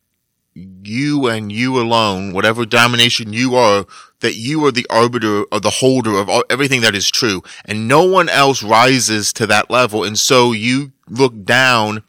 you 0.55 1.27
and 1.29 1.51
you 1.51 1.81
alone, 1.81 2.33
whatever 2.33 2.67
domination 2.67 3.33
you 3.33 3.55
are, 3.55 3.87
that 4.21 4.35
you 4.35 4.65
are 4.65 4.73
the 4.73 4.87
arbiter 4.91 5.45
or 5.45 5.61
the 5.61 5.71
holder 5.71 6.19
of 6.19 6.29
all, 6.29 6.45
everything 6.51 6.81
that 6.83 6.95
is 6.95 7.11
true. 7.11 7.43
And 7.65 7.89
no 7.89 8.05
one 8.05 8.29
else 8.29 8.63
rises 8.63 9.33
to 9.35 9.47
that 9.49 9.71
level. 9.71 10.05
And 10.05 10.19
so 10.19 10.53
you 10.53 10.93
look 11.09 11.45
down 11.45 12.03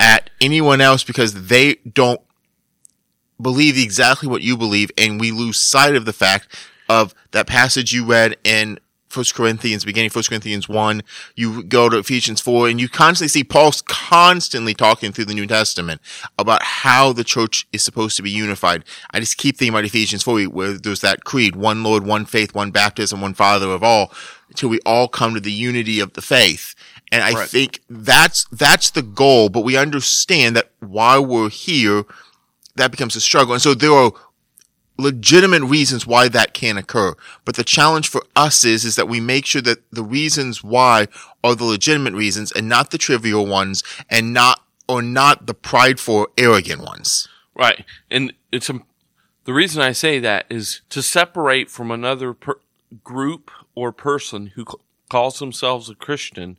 at 0.00 0.30
anyone 0.40 0.80
else 0.80 1.04
because 1.04 1.46
they 1.46 1.76
don't 1.90 2.20
believe 3.40 3.76
exactly 3.76 4.28
what 4.28 4.42
you 4.42 4.56
believe. 4.56 4.90
And 4.96 5.20
we 5.20 5.30
lose 5.30 5.58
sight 5.58 5.94
of 5.94 6.04
the 6.04 6.12
fact 6.12 6.48
of 6.88 7.14
that 7.30 7.46
passage 7.46 7.92
you 7.92 8.04
read 8.04 8.36
in 8.44 8.78
First 9.14 9.34
Corinthians, 9.34 9.84
beginning 9.84 10.10
First 10.10 10.28
Corinthians 10.28 10.68
one, 10.68 11.02
you 11.36 11.62
go 11.62 11.88
to 11.88 11.98
Ephesians 11.98 12.40
four, 12.40 12.68
and 12.68 12.80
you 12.80 12.88
constantly 12.88 13.28
see 13.28 13.44
Paul's 13.44 13.80
constantly 13.80 14.74
talking 14.74 15.12
through 15.12 15.26
the 15.26 15.34
New 15.34 15.46
Testament 15.46 16.00
about 16.38 16.62
how 16.62 17.12
the 17.12 17.24
church 17.24 17.66
is 17.72 17.82
supposed 17.82 18.16
to 18.16 18.22
be 18.22 18.30
unified. 18.30 18.84
I 19.12 19.20
just 19.20 19.38
keep 19.38 19.56
thinking 19.56 19.72
about 19.72 19.84
Ephesians 19.84 20.22
four, 20.22 20.42
where 20.42 20.72
there's 20.74 21.00
that 21.00 21.24
creed: 21.24 21.56
one 21.56 21.82
Lord, 21.82 22.04
one 22.04 22.26
faith, 22.26 22.54
one 22.54 22.72
baptism, 22.72 23.20
one 23.20 23.34
Father 23.34 23.68
of 23.68 23.82
all, 23.82 24.12
until 24.48 24.68
we 24.68 24.80
all 24.84 25.08
come 25.08 25.34
to 25.34 25.40
the 25.40 25.52
unity 25.52 26.00
of 26.00 26.12
the 26.14 26.22
faith. 26.22 26.74
And 27.12 27.22
I 27.22 27.32
Right. 27.32 27.48
think 27.48 27.80
that's 27.88 28.46
that's 28.50 28.90
the 28.90 29.02
goal. 29.02 29.48
But 29.48 29.60
we 29.60 29.76
understand 29.76 30.56
that 30.56 30.72
while 30.80 31.24
we're 31.24 31.50
here, 31.50 32.04
that 32.74 32.90
becomes 32.90 33.14
a 33.14 33.20
struggle. 33.20 33.54
And 33.54 33.62
so 33.62 33.74
there 33.74 33.92
are 33.92 34.12
legitimate 34.96 35.62
reasons 35.62 36.06
why 36.06 36.28
that 36.28 36.54
can 36.54 36.76
occur. 36.76 37.14
But 37.44 37.56
the 37.56 37.64
challenge 37.64 38.08
for 38.08 38.22
us 38.36 38.64
is, 38.64 38.84
is 38.84 38.96
that 38.96 39.08
we 39.08 39.20
make 39.20 39.46
sure 39.46 39.62
that 39.62 39.82
the 39.90 40.04
reasons 40.04 40.62
why 40.62 41.08
are 41.42 41.54
the 41.54 41.64
legitimate 41.64 42.14
reasons 42.14 42.52
and 42.52 42.68
not 42.68 42.90
the 42.90 42.98
trivial 42.98 43.46
ones 43.46 43.82
and 44.08 44.32
not, 44.32 44.62
or 44.88 45.02
not 45.02 45.46
the 45.46 45.54
prideful, 45.54 46.28
arrogant 46.38 46.82
ones. 46.82 47.28
Right. 47.54 47.84
And 48.10 48.32
it's 48.52 48.70
a, 48.70 48.80
the 49.44 49.52
reason 49.52 49.82
I 49.82 49.92
say 49.92 50.18
that 50.20 50.46
is 50.48 50.82
to 50.90 51.02
separate 51.02 51.70
from 51.70 51.90
another 51.90 52.32
per, 52.34 52.60
group 53.02 53.50
or 53.74 53.92
person 53.92 54.52
who 54.54 54.64
calls 55.08 55.38
themselves 55.38 55.90
a 55.90 55.94
Christian. 55.94 56.58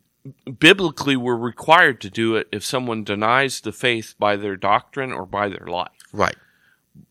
Biblically, 0.60 1.16
we're 1.16 1.36
required 1.36 2.02
to 2.02 2.10
do 2.10 2.36
it 2.36 2.48
if 2.52 2.66
someone 2.66 3.04
denies 3.04 3.62
the 3.62 3.72
faith 3.72 4.16
by 4.18 4.36
their 4.36 4.56
doctrine 4.56 5.12
or 5.12 5.26
by 5.26 5.48
their 5.48 5.68
life. 5.68 5.92
Right. 6.12 6.36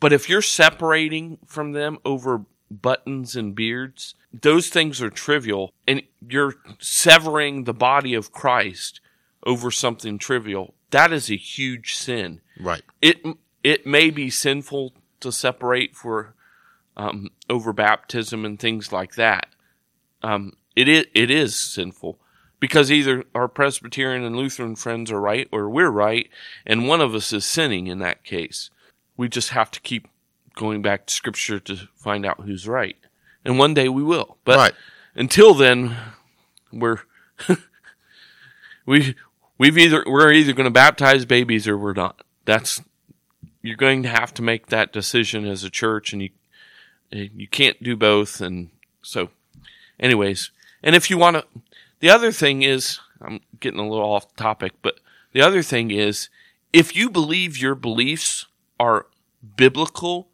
But 0.00 0.12
if 0.12 0.28
you're 0.28 0.42
separating 0.42 1.38
from 1.46 1.72
them 1.72 1.98
over 2.04 2.44
buttons 2.70 3.36
and 3.36 3.54
beards, 3.54 4.14
those 4.32 4.68
things 4.68 5.00
are 5.00 5.10
trivial, 5.10 5.72
and 5.86 6.02
you're 6.26 6.54
severing 6.78 7.64
the 7.64 7.74
body 7.74 8.14
of 8.14 8.32
Christ 8.32 9.00
over 9.44 9.70
something 9.70 10.18
trivial. 10.18 10.74
That 10.90 11.12
is 11.12 11.30
a 11.30 11.36
huge 11.36 11.94
sin. 11.94 12.40
Right. 12.58 12.82
It 13.02 13.24
it 13.62 13.86
may 13.86 14.10
be 14.10 14.30
sinful 14.30 14.94
to 15.20 15.32
separate 15.32 15.96
for 15.96 16.34
um, 16.96 17.30
over 17.48 17.72
baptism 17.72 18.44
and 18.44 18.58
things 18.58 18.92
like 18.92 19.14
that. 19.14 19.48
Um, 20.22 20.54
it 20.76 20.88
is 20.88 21.06
it 21.14 21.30
is 21.30 21.58
sinful 21.58 22.18
because 22.60 22.90
either 22.90 23.24
our 23.34 23.48
Presbyterian 23.48 24.24
and 24.24 24.36
Lutheran 24.36 24.76
friends 24.76 25.10
are 25.10 25.20
right 25.20 25.48
or 25.52 25.68
we're 25.68 25.90
right, 25.90 26.28
and 26.64 26.88
one 26.88 27.00
of 27.00 27.14
us 27.14 27.32
is 27.32 27.44
sinning 27.44 27.86
in 27.86 27.98
that 27.98 28.24
case. 28.24 28.70
We 29.16 29.28
just 29.28 29.50
have 29.50 29.70
to 29.72 29.80
keep 29.80 30.08
going 30.56 30.82
back 30.82 31.06
to 31.06 31.14
Scripture 31.14 31.60
to 31.60 31.88
find 31.96 32.24
out 32.26 32.40
who's 32.40 32.66
right, 32.68 32.96
and 33.44 33.58
one 33.58 33.74
day 33.74 33.88
we 33.88 34.02
will. 34.02 34.36
But 34.44 34.56
Right. 34.56 34.74
until 35.14 35.54
then, 35.54 35.96
we're 36.72 37.00
we 38.86 39.14
we've 39.58 39.78
either 39.78 40.04
we're 40.06 40.32
either 40.32 40.52
going 40.52 40.64
to 40.64 40.70
baptize 40.70 41.24
babies 41.24 41.66
or 41.68 41.76
we're 41.78 41.92
not. 41.92 42.22
That's 42.44 42.80
you're 43.62 43.76
going 43.76 44.02
to 44.02 44.08
have 44.08 44.34
to 44.34 44.42
make 44.42 44.66
that 44.66 44.92
decision 44.92 45.46
as 45.46 45.64
a 45.64 45.70
church, 45.70 46.12
and 46.12 46.22
you 46.22 46.30
you 47.10 47.48
can't 47.48 47.82
do 47.82 47.96
both. 47.96 48.40
And 48.40 48.70
so, 49.02 49.30
anyways, 49.98 50.50
and 50.82 50.94
if 50.94 51.08
you 51.10 51.18
want 51.18 51.36
to, 51.36 51.44
the 52.00 52.10
other 52.10 52.32
thing 52.32 52.62
is, 52.62 53.00
I'm 53.20 53.40
getting 53.60 53.80
a 53.80 53.88
little 53.88 54.10
off 54.12 54.34
topic, 54.36 54.72
but 54.82 54.98
the 55.32 55.40
other 55.40 55.62
thing 55.62 55.90
is, 55.90 56.28
if 56.72 56.94
you 56.96 57.08
believe 57.08 57.56
your 57.58 57.74
beliefs 57.74 58.46
are 58.78 59.06
biblical 59.56 60.28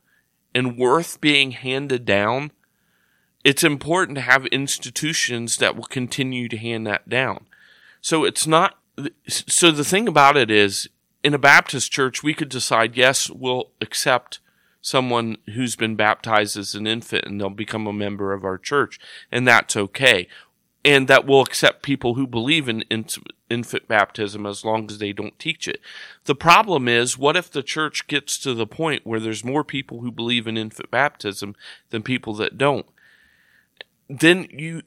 and 0.54 0.76
worth 0.76 1.20
being 1.20 1.52
handed 1.52 2.04
down, 2.04 2.52
it's 3.44 3.64
important 3.64 4.16
to 4.16 4.22
have 4.22 4.46
institutions 4.46 5.56
that 5.58 5.76
will 5.76 5.84
continue 5.84 6.48
to 6.48 6.56
hand 6.56 6.86
that 6.86 7.08
down. 7.08 7.46
So 8.00 8.24
it's 8.24 8.46
not, 8.46 8.78
so 9.26 9.70
the 9.70 9.84
thing 9.84 10.08
about 10.08 10.36
it 10.36 10.50
is, 10.50 10.88
in 11.22 11.34
a 11.34 11.38
Baptist 11.38 11.92
church, 11.92 12.22
we 12.22 12.34
could 12.34 12.48
decide, 12.48 12.96
yes, 12.96 13.30
we'll 13.30 13.70
accept 13.80 14.40
someone 14.80 15.36
who's 15.54 15.76
been 15.76 15.94
baptized 15.94 16.56
as 16.56 16.74
an 16.74 16.86
infant 16.86 17.26
and 17.26 17.38
they'll 17.38 17.50
become 17.50 17.86
a 17.86 17.92
member 17.92 18.32
of 18.32 18.44
our 18.44 18.56
church, 18.56 18.98
and 19.30 19.46
that's 19.46 19.76
okay. 19.76 20.26
And 20.82 21.08
that 21.08 21.26
we'll 21.26 21.42
accept 21.42 21.82
people 21.82 22.14
who 22.14 22.26
believe 22.26 22.68
in 22.68 22.82
in- 22.90 23.04
infant 23.50 23.88
baptism 23.88 24.46
as 24.46 24.64
long 24.64 24.90
as 24.90 24.98
they 24.98 25.12
don't 25.12 25.38
teach 25.38 25.68
it. 25.68 25.80
The 26.24 26.34
problem 26.34 26.88
is, 26.88 27.18
what 27.18 27.36
if 27.36 27.50
the 27.50 27.62
church 27.62 28.06
gets 28.06 28.38
to 28.38 28.54
the 28.54 28.66
point 28.66 29.06
where 29.06 29.20
there's 29.20 29.44
more 29.44 29.64
people 29.64 30.00
who 30.00 30.10
believe 30.10 30.46
in 30.46 30.56
infant 30.56 30.90
baptism 30.90 31.56
than 31.90 32.02
people 32.02 32.34
that 32.34 32.56
don't? 32.56 32.86
Then 34.08 34.46
you 34.50 34.82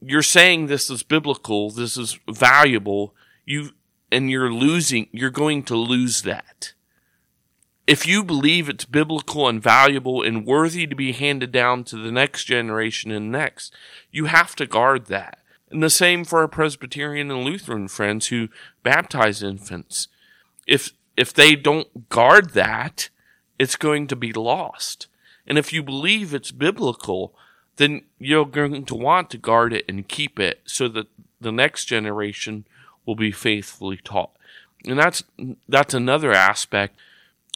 you're 0.00 0.22
saying 0.22 0.66
this 0.66 0.90
is 0.90 1.02
biblical, 1.02 1.70
this 1.70 1.96
is 1.96 2.18
valuable, 2.28 3.14
you 3.44 3.70
and 4.10 4.30
you're 4.30 4.52
losing 4.52 5.08
you're 5.12 5.30
going 5.30 5.62
to 5.64 5.76
lose 5.76 6.22
that. 6.22 6.72
If 7.86 8.04
you 8.04 8.24
believe 8.24 8.68
it's 8.68 8.84
biblical 8.84 9.48
and 9.48 9.62
valuable 9.62 10.20
and 10.20 10.44
worthy 10.44 10.88
to 10.88 10.96
be 10.96 11.12
handed 11.12 11.52
down 11.52 11.84
to 11.84 11.96
the 11.96 12.10
next 12.10 12.44
generation 12.44 13.12
and 13.12 13.30
next, 13.30 13.72
you 14.10 14.24
have 14.24 14.56
to 14.56 14.66
guard 14.66 15.06
that. 15.06 15.38
And 15.70 15.82
the 15.82 15.90
same 15.90 16.24
for 16.24 16.40
our 16.40 16.48
Presbyterian 16.48 17.30
and 17.30 17.44
Lutheran 17.44 17.88
friends 17.88 18.28
who 18.28 18.48
baptize 18.82 19.42
infants. 19.42 20.08
If 20.66 20.92
if 21.16 21.32
they 21.32 21.56
don't 21.56 22.08
guard 22.08 22.50
that, 22.50 23.08
it's 23.58 23.76
going 23.76 24.06
to 24.08 24.16
be 24.16 24.32
lost. 24.32 25.06
And 25.46 25.58
if 25.58 25.72
you 25.72 25.82
believe 25.82 26.34
it's 26.34 26.50
biblical, 26.50 27.34
then 27.76 28.02
you're 28.18 28.46
going 28.46 28.84
to 28.84 28.94
want 28.94 29.30
to 29.30 29.38
guard 29.38 29.72
it 29.72 29.84
and 29.88 30.08
keep 30.08 30.38
it 30.38 30.60
so 30.64 30.88
that 30.88 31.06
the 31.40 31.52
next 31.52 31.86
generation 31.86 32.66
will 33.04 33.14
be 33.14 33.32
faithfully 33.32 33.98
taught. 33.98 34.30
And 34.84 34.98
that's 34.98 35.22
that's 35.68 35.94
another 35.94 36.32
aspect 36.32 36.96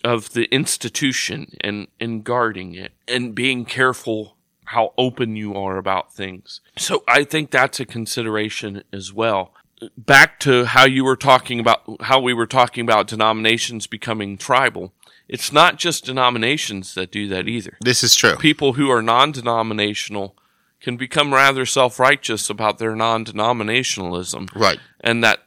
of 0.03 0.33
the 0.33 0.45
institution 0.45 1.53
and, 1.61 1.89
and 2.01 2.25
guarding 2.25 2.75
it 2.75 2.93
and 3.07 3.35
being 3.35 3.65
careful 3.65 4.37
how 4.75 4.93
open 4.97 5.35
you 5.37 5.55
are 5.55 5.77
about 5.79 6.13
things. 6.15 6.61
So 6.77 7.03
I 7.09 7.25
think 7.25 7.51
that's 7.51 7.81
a 7.81 7.85
consideration 7.85 8.83
as 8.93 9.13
well. 9.13 9.53
Back 9.97 10.39
to 10.41 10.65
how 10.67 10.85
you 10.87 11.05
were 11.05 11.17
talking 11.17 11.59
about 11.59 11.83
how 12.03 12.21
we 12.21 12.33
were 12.35 12.47
talking 12.47 12.83
about 12.85 13.09
denominations 13.09 13.87
becoming 13.89 14.37
tribal. 14.39 14.93
It's 15.29 15.53
not 15.53 15.77
just 15.79 16.05
denominations 16.05 16.95
that 16.95 17.11
do 17.11 17.27
that 17.29 17.49
either 17.49 17.79
This 17.81 18.03
is 18.05 18.15
true. 18.15 18.37
people 18.37 18.75
who 18.75 18.91
are 18.91 19.03
non 19.03 19.33
denominational 19.33 20.37
can 20.81 20.97
become 20.97 21.33
rather 21.35 21.67
self 21.67 21.99
righteous 21.99 22.49
about 22.51 22.79
their 22.79 22.95
non 22.95 23.25
denominationalism 23.25 24.55
Right. 24.55 24.79
and 25.01 25.23
that 25.25 25.41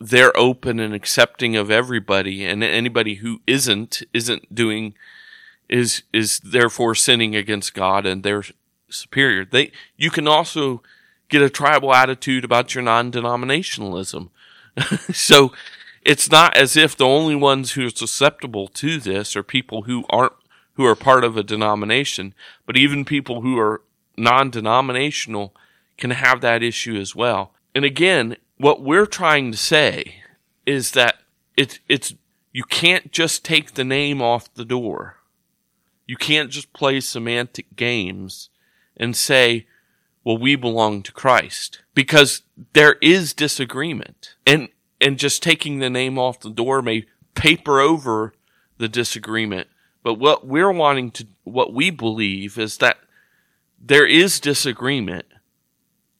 they're 0.00 0.36
open 0.36 0.78
and 0.78 0.94
accepting 0.94 1.56
of 1.56 1.70
everybody 1.70 2.44
and 2.44 2.62
anybody 2.62 3.16
who 3.16 3.40
isn't 3.46 4.02
isn't 4.12 4.54
doing 4.54 4.94
is 5.72 6.02
is 6.12 6.38
therefore 6.40 6.94
sinning 6.94 7.34
against 7.34 7.74
God 7.74 8.04
and 8.04 8.22
they're 8.22 8.44
superior. 8.90 9.44
They 9.44 9.72
you 9.96 10.10
can 10.10 10.28
also 10.28 10.82
get 11.28 11.42
a 11.42 11.48
tribal 11.48 11.94
attitude 11.94 12.44
about 12.44 12.74
your 12.74 12.84
non-denominationalism. 12.84 14.28
so 15.14 15.52
it's 16.02 16.30
not 16.30 16.54
as 16.56 16.76
if 16.76 16.94
the 16.94 17.06
only 17.06 17.34
ones 17.34 17.72
who 17.72 17.86
are 17.86 17.90
susceptible 17.90 18.68
to 18.68 19.00
this 19.00 19.34
are 19.34 19.42
people 19.42 19.82
who 19.82 20.04
aren't 20.10 20.34
who 20.74 20.84
are 20.84 20.96
part 20.96 21.24
of 21.24 21.36
a 21.36 21.42
denomination, 21.42 22.34
but 22.66 22.76
even 22.76 23.04
people 23.04 23.40
who 23.40 23.58
are 23.58 23.82
non-denominational 24.16 25.54
can 25.98 26.10
have 26.10 26.40
that 26.40 26.62
issue 26.62 26.96
as 26.96 27.14
well. 27.14 27.52
And 27.74 27.84
again, 27.84 28.36
what 28.56 28.82
we're 28.82 29.06
trying 29.06 29.52
to 29.52 29.58
say 29.58 30.16
is 30.66 30.92
that 30.92 31.16
it's 31.56 31.78
it's 31.88 32.14
you 32.52 32.64
can't 32.64 33.10
just 33.10 33.42
take 33.42 33.72
the 33.72 33.84
name 33.84 34.20
off 34.20 34.52
the 34.52 34.66
door. 34.66 35.16
You 36.06 36.16
can't 36.16 36.50
just 36.50 36.72
play 36.72 37.00
semantic 37.00 37.76
games 37.76 38.50
and 38.96 39.16
say, 39.16 39.66
well, 40.24 40.38
we 40.38 40.56
belong 40.56 41.02
to 41.02 41.12
Christ 41.12 41.82
because 41.94 42.42
there 42.72 42.96
is 43.00 43.32
disagreement 43.34 44.36
and, 44.46 44.68
and 45.00 45.18
just 45.18 45.42
taking 45.42 45.78
the 45.78 45.90
name 45.90 46.18
off 46.18 46.40
the 46.40 46.50
door 46.50 46.82
may 46.82 47.06
paper 47.34 47.80
over 47.80 48.34
the 48.78 48.88
disagreement. 48.88 49.68
But 50.02 50.14
what 50.14 50.46
we're 50.46 50.72
wanting 50.72 51.10
to, 51.12 51.26
what 51.44 51.72
we 51.72 51.90
believe 51.90 52.58
is 52.58 52.78
that 52.78 52.98
there 53.80 54.06
is 54.06 54.40
disagreement. 54.40 55.26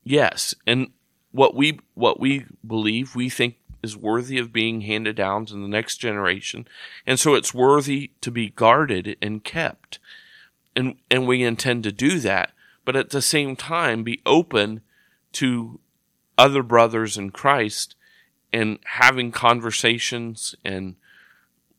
Yes. 0.05 0.55
And 0.66 0.92
what 1.31 1.55
we, 1.55 1.81
what 1.95 2.18
we 2.18 2.47
believe, 2.66 3.14
we 3.14 3.29
think 3.29 3.57
is 3.83 3.97
worthy 3.97 4.38
of 4.38 4.53
being 4.53 4.83
handed 4.83 5.16
down 5.16 5.47
to 5.47 5.55
the 5.55 5.68
next 5.68 5.97
generation. 5.97 6.66
And 7.07 7.18
so 7.18 7.35
it's 7.35 7.55
worthy 7.55 8.12
to 8.21 8.31
be 8.31 8.51
guarded 8.51 9.16
and 9.21 9.42
kept. 9.42 9.99
And, 10.75 10.97
and 11.11 11.27
we 11.27 11.42
intend 11.42 11.85
to 11.85 11.92
do 11.92 12.18
that, 12.21 12.53
but 12.85 12.97
at 12.97 13.11
the 13.11 13.23
same 13.23 13.57
time 13.57 14.03
be 14.03 14.21
open 14.25 14.81
to 15.33 15.81
other 16.38 16.62
brothers 16.62 17.18
in 17.18 17.31
Christ 17.31 17.95
and 18.53 18.79
having 18.85 19.33
conversations 19.33 20.55
and 20.64 20.97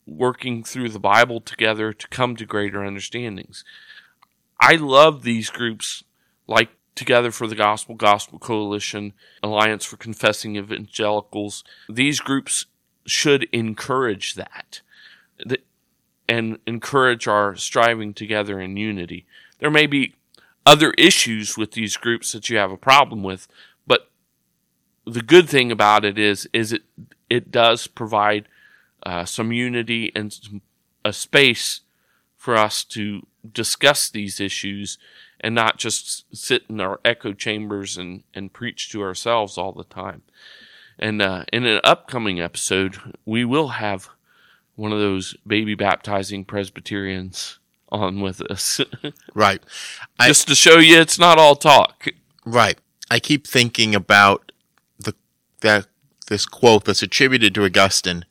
working 0.05 0.63
through 0.63 0.89
the 0.89 0.99
Bible 0.99 1.39
together 1.39 1.93
to 1.93 2.07
come 2.07 2.35
to 2.35 2.45
greater 2.45 2.83
understandings. 2.83 3.63
I 4.59 4.75
love 4.75 5.23
these 5.23 5.49
groups 5.49 6.03
like 6.47 6.69
Together 6.95 7.31
for 7.31 7.47
the 7.47 7.55
Gospel, 7.55 7.95
Gospel 7.95 8.39
Coalition, 8.39 9.13
Alliance 9.41 9.83
for 9.83 9.97
Confessing 9.97 10.55
Evangelicals. 10.55 11.63
These 11.89 12.19
groups 12.19 12.67
should 13.05 13.47
encourage 13.51 14.35
that 14.35 14.81
and 16.29 16.59
encourage 16.65 17.27
our 17.27 17.55
striving 17.55 18.13
together 18.13 18.59
in 18.59 18.77
unity. 18.77 19.25
There 19.59 19.71
may 19.71 19.87
be 19.87 20.15
other 20.65 20.91
issues 20.91 21.57
with 21.57 21.71
these 21.71 21.97
groups 21.97 22.31
that 22.31 22.49
you 22.49 22.57
have 22.57 22.71
a 22.71 22.77
problem 22.77 23.23
with, 23.23 23.47
but 23.85 24.09
the 25.05 25.21
good 25.21 25.49
thing 25.49 25.71
about 25.71 26.05
it 26.05 26.17
is 26.17 26.47
is 26.53 26.71
it 26.71 26.83
it 27.29 27.51
does 27.51 27.87
provide 27.87 28.47
uh, 29.05 29.25
some 29.25 29.51
unity 29.51 30.11
and 30.15 30.31
some, 30.31 30.61
a 31.03 31.11
space 31.11 31.81
for 32.43 32.57
us 32.57 32.83
to 32.83 33.25
discuss 33.53 34.09
these 34.09 34.41
issues 34.41 34.97
and 35.39 35.55
not 35.55 35.77
just 35.77 36.25
sit 36.35 36.63
in 36.67 36.81
our 36.81 36.99
echo 37.05 37.31
chambers 37.31 37.97
and, 37.97 38.25
and 38.33 38.51
preach 38.51 38.89
to 38.91 39.01
ourselves 39.01 39.57
all 39.57 39.71
the 39.71 39.85
time. 39.85 40.23
And 40.99 41.21
uh, 41.21 41.45
in 41.53 41.65
an 41.65 41.79
upcoming 41.85 42.41
episode, 42.41 42.97
we 43.25 43.45
will 43.45 43.69
have 43.69 44.09
one 44.75 44.91
of 44.91 44.99
those 44.99 45.37
baby 45.47 45.73
baptizing 45.73 46.43
Presbyterians 46.43 47.59
on 47.87 48.19
with 48.19 48.41
us. 48.51 48.81
right. 49.33 49.63
I, 50.19 50.27
just 50.27 50.49
to 50.49 50.55
show 50.55 50.79
you 50.79 50.99
it's 50.99 51.17
not 51.17 51.39
all 51.39 51.55
talk. 51.55 52.07
Right. 52.45 52.77
I 53.09 53.21
keep 53.21 53.47
thinking 53.47 53.95
about 53.95 54.51
the 54.99 55.15
that 55.61 55.87
this 56.27 56.45
quote 56.45 56.83
that's 56.83 57.03
attributed 57.03 57.55
to 57.55 57.63
Augustine 57.63 58.25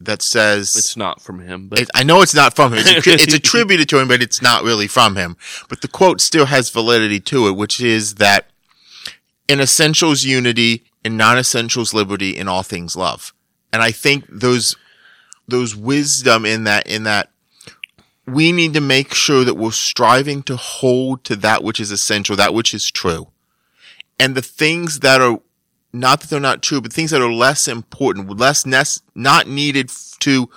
that 0.00 0.22
says 0.22 0.74
it's 0.76 0.96
not 0.96 1.20
from 1.20 1.40
him. 1.40 1.68
But 1.68 1.80
it, 1.80 1.90
I 1.94 2.02
know 2.02 2.22
it's 2.22 2.34
not 2.34 2.56
from 2.56 2.72
him. 2.72 2.80
It's, 2.80 3.06
it's, 3.06 3.34
attributed 3.34 3.88
to 3.90 3.98
him, 3.98 4.08
but 4.08 4.22
it's 4.22 4.40
not 4.40 4.64
really 4.64 4.86
from 4.86 5.16
him. 5.16 5.36
But 5.68 5.82
the 5.82 5.88
quote 5.88 6.20
still 6.20 6.46
has 6.46 6.70
validity 6.70 7.20
to 7.20 7.48
it, 7.48 7.52
which 7.52 7.80
is 7.80 8.16
that 8.16 8.46
in 9.46 9.60
essentials 9.60 10.24
unity, 10.24 10.84
in 11.04 11.16
non-essentials 11.16 11.92
liberty, 11.92 12.36
in 12.36 12.48
all 12.48 12.62
things 12.62 12.96
love. 12.96 13.34
And 13.72 13.82
I 13.82 13.92
think 13.92 14.24
those 14.28 14.76
those 15.46 15.74
wisdom 15.76 16.46
in 16.46 16.64
that 16.64 16.86
in 16.86 17.02
that 17.04 17.30
we 18.26 18.52
need 18.52 18.72
to 18.74 18.80
make 18.80 19.12
sure 19.12 19.44
that 19.44 19.54
we're 19.54 19.72
striving 19.72 20.42
to 20.44 20.56
hold 20.56 21.24
to 21.24 21.36
that 21.36 21.64
which 21.64 21.80
is 21.80 21.90
essential, 21.90 22.36
that 22.36 22.54
which 22.54 22.72
is 22.72 22.90
true. 22.90 23.28
And 24.18 24.34
the 24.34 24.42
things 24.42 25.00
that 25.00 25.20
are 25.20 25.40
not 25.92 26.20
that 26.20 26.30
they're 26.30 26.40
not 26.40 26.62
true, 26.62 26.80
but 26.80 26.92
things 26.92 27.10
that 27.10 27.22
are 27.22 27.32
less 27.32 27.66
important, 27.66 28.38
less 28.38 28.64
nec- 28.64 29.02
not 29.14 29.46
needed 29.46 29.90
to 30.20 30.48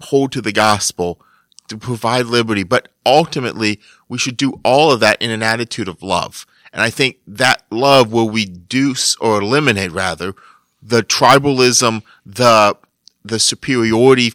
hold 0.00 0.32
to 0.32 0.40
the 0.40 0.52
gospel, 0.52 1.20
to 1.68 1.76
provide 1.76 2.26
liberty. 2.26 2.62
But 2.64 2.88
ultimately, 3.06 3.80
we 4.08 4.18
should 4.18 4.36
do 4.36 4.60
all 4.64 4.90
of 4.90 5.00
that 5.00 5.20
in 5.22 5.30
an 5.30 5.42
attitude 5.42 5.88
of 5.88 6.02
love. 6.02 6.46
And 6.72 6.82
I 6.82 6.90
think 6.90 7.18
that 7.26 7.64
love 7.70 8.12
will 8.12 8.30
reduce 8.30 9.14
or 9.16 9.40
eliminate 9.40 9.92
rather 9.92 10.34
the 10.82 11.02
tribalism, 11.02 12.02
the, 12.26 12.76
the 13.24 13.38
superiority 13.38 14.32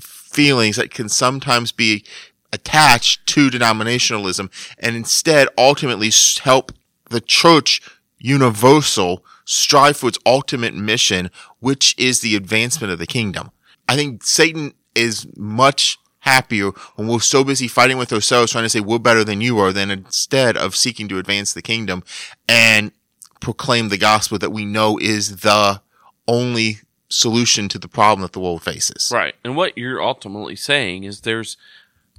feelings 0.00 0.76
that 0.76 0.90
can 0.90 1.08
sometimes 1.08 1.72
be 1.72 2.04
attached 2.52 3.26
to 3.26 3.50
denominationalism 3.50 4.50
and 4.78 4.96
instead 4.96 5.48
ultimately 5.56 6.10
help 6.42 6.72
the 7.10 7.20
church 7.20 7.80
universal 8.18 9.24
strive 9.50 9.96
for 9.96 10.08
its 10.08 10.18
ultimate 10.26 10.74
mission, 10.74 11.30
which 11.58 11.94
is 11.96 12.20
the 12.20 12.36
advancement 12.36 12.92
of 12.92 12.98
the 12.98 13.06
kingdom. 13.06 13.50
I 13.88 13.96
think 13.96 14.22
Satan 14.22 14.74
is 14.94 15.26
much 15.36 15.98
happier 16.18 16.72
when 16.96 17.08
we're 17.08 17.20
so 17.20 17.42
busy 17.42 17.66
fighting 17.66 17.96
with 17.96 18.12
ourselves, 18.12 18.52
trying 18.52 18.64
to 18.64 18.68
say 18.68 18.80
we're 18.80 18.98
better 18.98 19.24
than 19.24 19.40
you 19.40 19.58
are, 19.58 19.72
than 19.72 19.90
instead 19.90 20.58
of 20.58 20.76
seeking 20.76 21.08
to 21.08 21.18
advance 21.18 21.54
the 21.54 21.62
kingdom 21.62 22.04
and 22.46 22.92
proclaim 23.40 23.88
the 23.88 23.96
gospel 23.96 24.38
that 24.38 24.50
we 24.50 24.66
know 24.66 24.98
is 24.98 25.38
the 25.38 25.80
only 26.26 26.80
solution 27.08 27.70
to 27.70 27.78
the 27.78 27.88
problem 27.88 28.20
that 28.20 28.34
the 28.34 28.40
world 28.40 28.62
faces. 28.62 29.10
Right. 29.10 29.34
And 29.42 29.56
what 29.56 29.78
you're 29.78 30.02
ultimately 30.02 30.56
saying 30.56 31.04
is 31.04 31.22
there's 31.22 31.56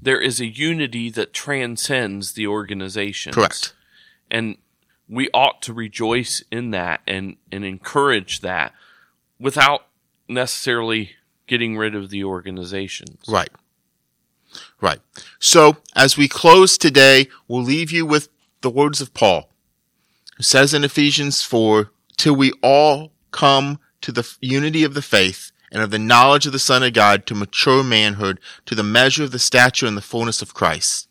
there 0.02 0.20
is 0.20 0.40
a 0.40 0.48
unity 0.48 1.12
that 1.12 1.32
transcends 1.32 2.34
the 2.34 2.48
organization. 2.48 3.34
Correct. 3.34 3.76
And 4.32 4.58
we 5.10 5.30
ought 5.34 5.62
to 5.64 5.74
rejoice 5.74 6.44
in 6.52 6.72
that 6.72 7.02
and, 7.08 7.38
and 7.52 7.66
encourage 7.66 8.42
that 8.42 8.74
without 9.40 9.88
necessarily 10.28 11.12
getting 11.48 11.76
rid 11.76 11.96
of 11.96 12.10
the 12.10 12.24
organizations. 12.24 13.26
Right. 13.28 13.50
Right. 14.80 15.00
So 15.40 15.78
as 15.96 16.16
we 16.16 16.28
close 16.28 16.78
today, 16.78 17.28
we'll 17.48 17.64
leave 17.64 17.92
you 17.92 18.06
with 18.06 18.30
the 18.62 18.70
words 18.70 19.02
of 19.02 19.14
Paul, 19.14 19.50
who 20.38 20.44
says 20.44 20.74
in 20.74 20.84
Ephesians 20.84 21.44
4, 21.44 21.92
till 22.18 22.36
we 22.36 22.52
all 22.62 23.12
come 23.32 23.80
to 24.02 24.12
the 24.12 24.38
unity 24.42 24.84
of 24.84 24.94
the 24.94 25.02
faith 25.02 25.52
and 25.72 25.82
of 25.82 25.92
the 25.92 26.00
knowledge 26.00 26.46
of 26.46 26.52
the 26.52 26.60
Son 26.60 26.84
of 26.84 26.94
God 26.94 27.26
to 27.26 27.36
mature 27.36 27.84
manhood, 27.84 28.40
to 28.66 28.76
the 28.76 28.84
measure 28.84 29.24
of 29.24 29.32
the 29.32 29.40
stature 29.40 29.86
and 29.86 29.98
the 29.98 30.02
fullness 30.02 30.42
of 30.42 30.54
Christ. 30.54 31.08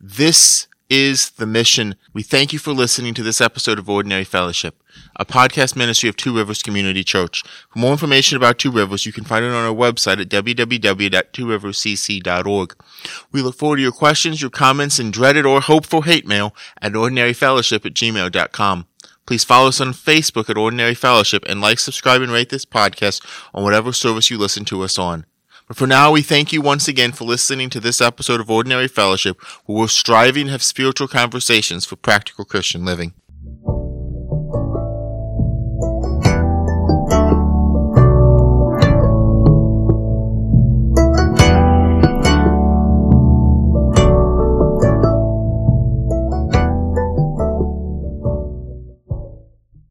This 0.00 0.68
is 0.88 1.30
the 1.30 1.46
mission. 1.46 1.96
We 2.12 2.22
thank 2.22 2.52
you 2.52 2.58
for 2.58 2.72
listening 2.72 3.14
to 3.14 3.22
this 3.22 3.40
episode 3.40 3.78
of 3.78 3.88
Ordinary 3.88 4.24
Fellowship, 4.24 4.82
a 5.16 5.24
podcast 5.24 5.74
ministry 5.76 6.08
of 6.08 6.16
Two 6.16 6.36
Rivers 6.36 6.62
Community 6.62 7.02
Church. 7.02 7.42
For 7.70 7.78
more 7.78 7.92
information 7.92 8.36
about 8.36 8.58
Two 8.58 8.70
Rivers, 8.70 9.06
you 9.06 9.12
can 9.12 9.24
find 9.24 9.44
it 9.44 9.52
on 9.52 9.64
our 9.64 9.74
website 9.74 10.20
at 10.20 10.28
www.tworiverscc.org. 10.28 12.76
We 13.32 13.42
look 13.42 13.56
forward 13.56 13.76
to 13.76 13.82
your 13.82 13.92
questions, 13.92 14.40
your 14.40 14.50
comments, 14.50 14.98
and 14.98 15.12
dreaded 15.12 15.46
or 15.46 15.60
hopeful 15.60 16.02
hate 16.02 16.26
mail 16.26 16.54
at 16.80 16.92
ordinaryfellowship 16.92 17.86
at 17.86 17.94
gmail.com. 17.94 18.86
Please 19.26 19.44
follow 19.44 19.68
us 19.68 19.80
on 19.80 19.92
Facebook 19.92 20.48
at 20.48 20.56
Ordinary 20.56 20.94
Fellowship 20.94 21.44
and 21.48 21.60
like, 21.60 21.80
subscribe, 21.80 22.22
and 22.22 22.30
rate 22.30 22.50
this 22.50 22.64
podcast 22.64 23.26
on 23.52 23.64
whatever 23.64 23.92
service 23.92 24.30
you 24.30 24.38
listen 24.38 24.64
to 24.66 24.82
us 24.82 24.98
on. 24.98 25.26
But 25.66 25.76
for 25.76 25.86
now, 25.88 26.12
we 26.12 26.22
thank 26.22 26.52
you 26.52 26.62
once 26.62 26.86
again 26.86 27.10
for 27.10 27.24
listening 27.24 27.70
to 27.70 27.80
this 27.80 28.00
episode 28.00 28.40
of 28.40 28.48
Ordinary 28.48 28.86
Fellowship, 28.86 29.42
where 29.64 29.78
we're 29.78 29.88
striving 29.88 30.46
to 30.46 30.52
have 30.52 30.62
spiritual 30.62 31.08
conversations 31.08 31.84
for 31.84 31.96
practical 31.96 32.44
Christian 32.44 32.84
living. 32.84 33.14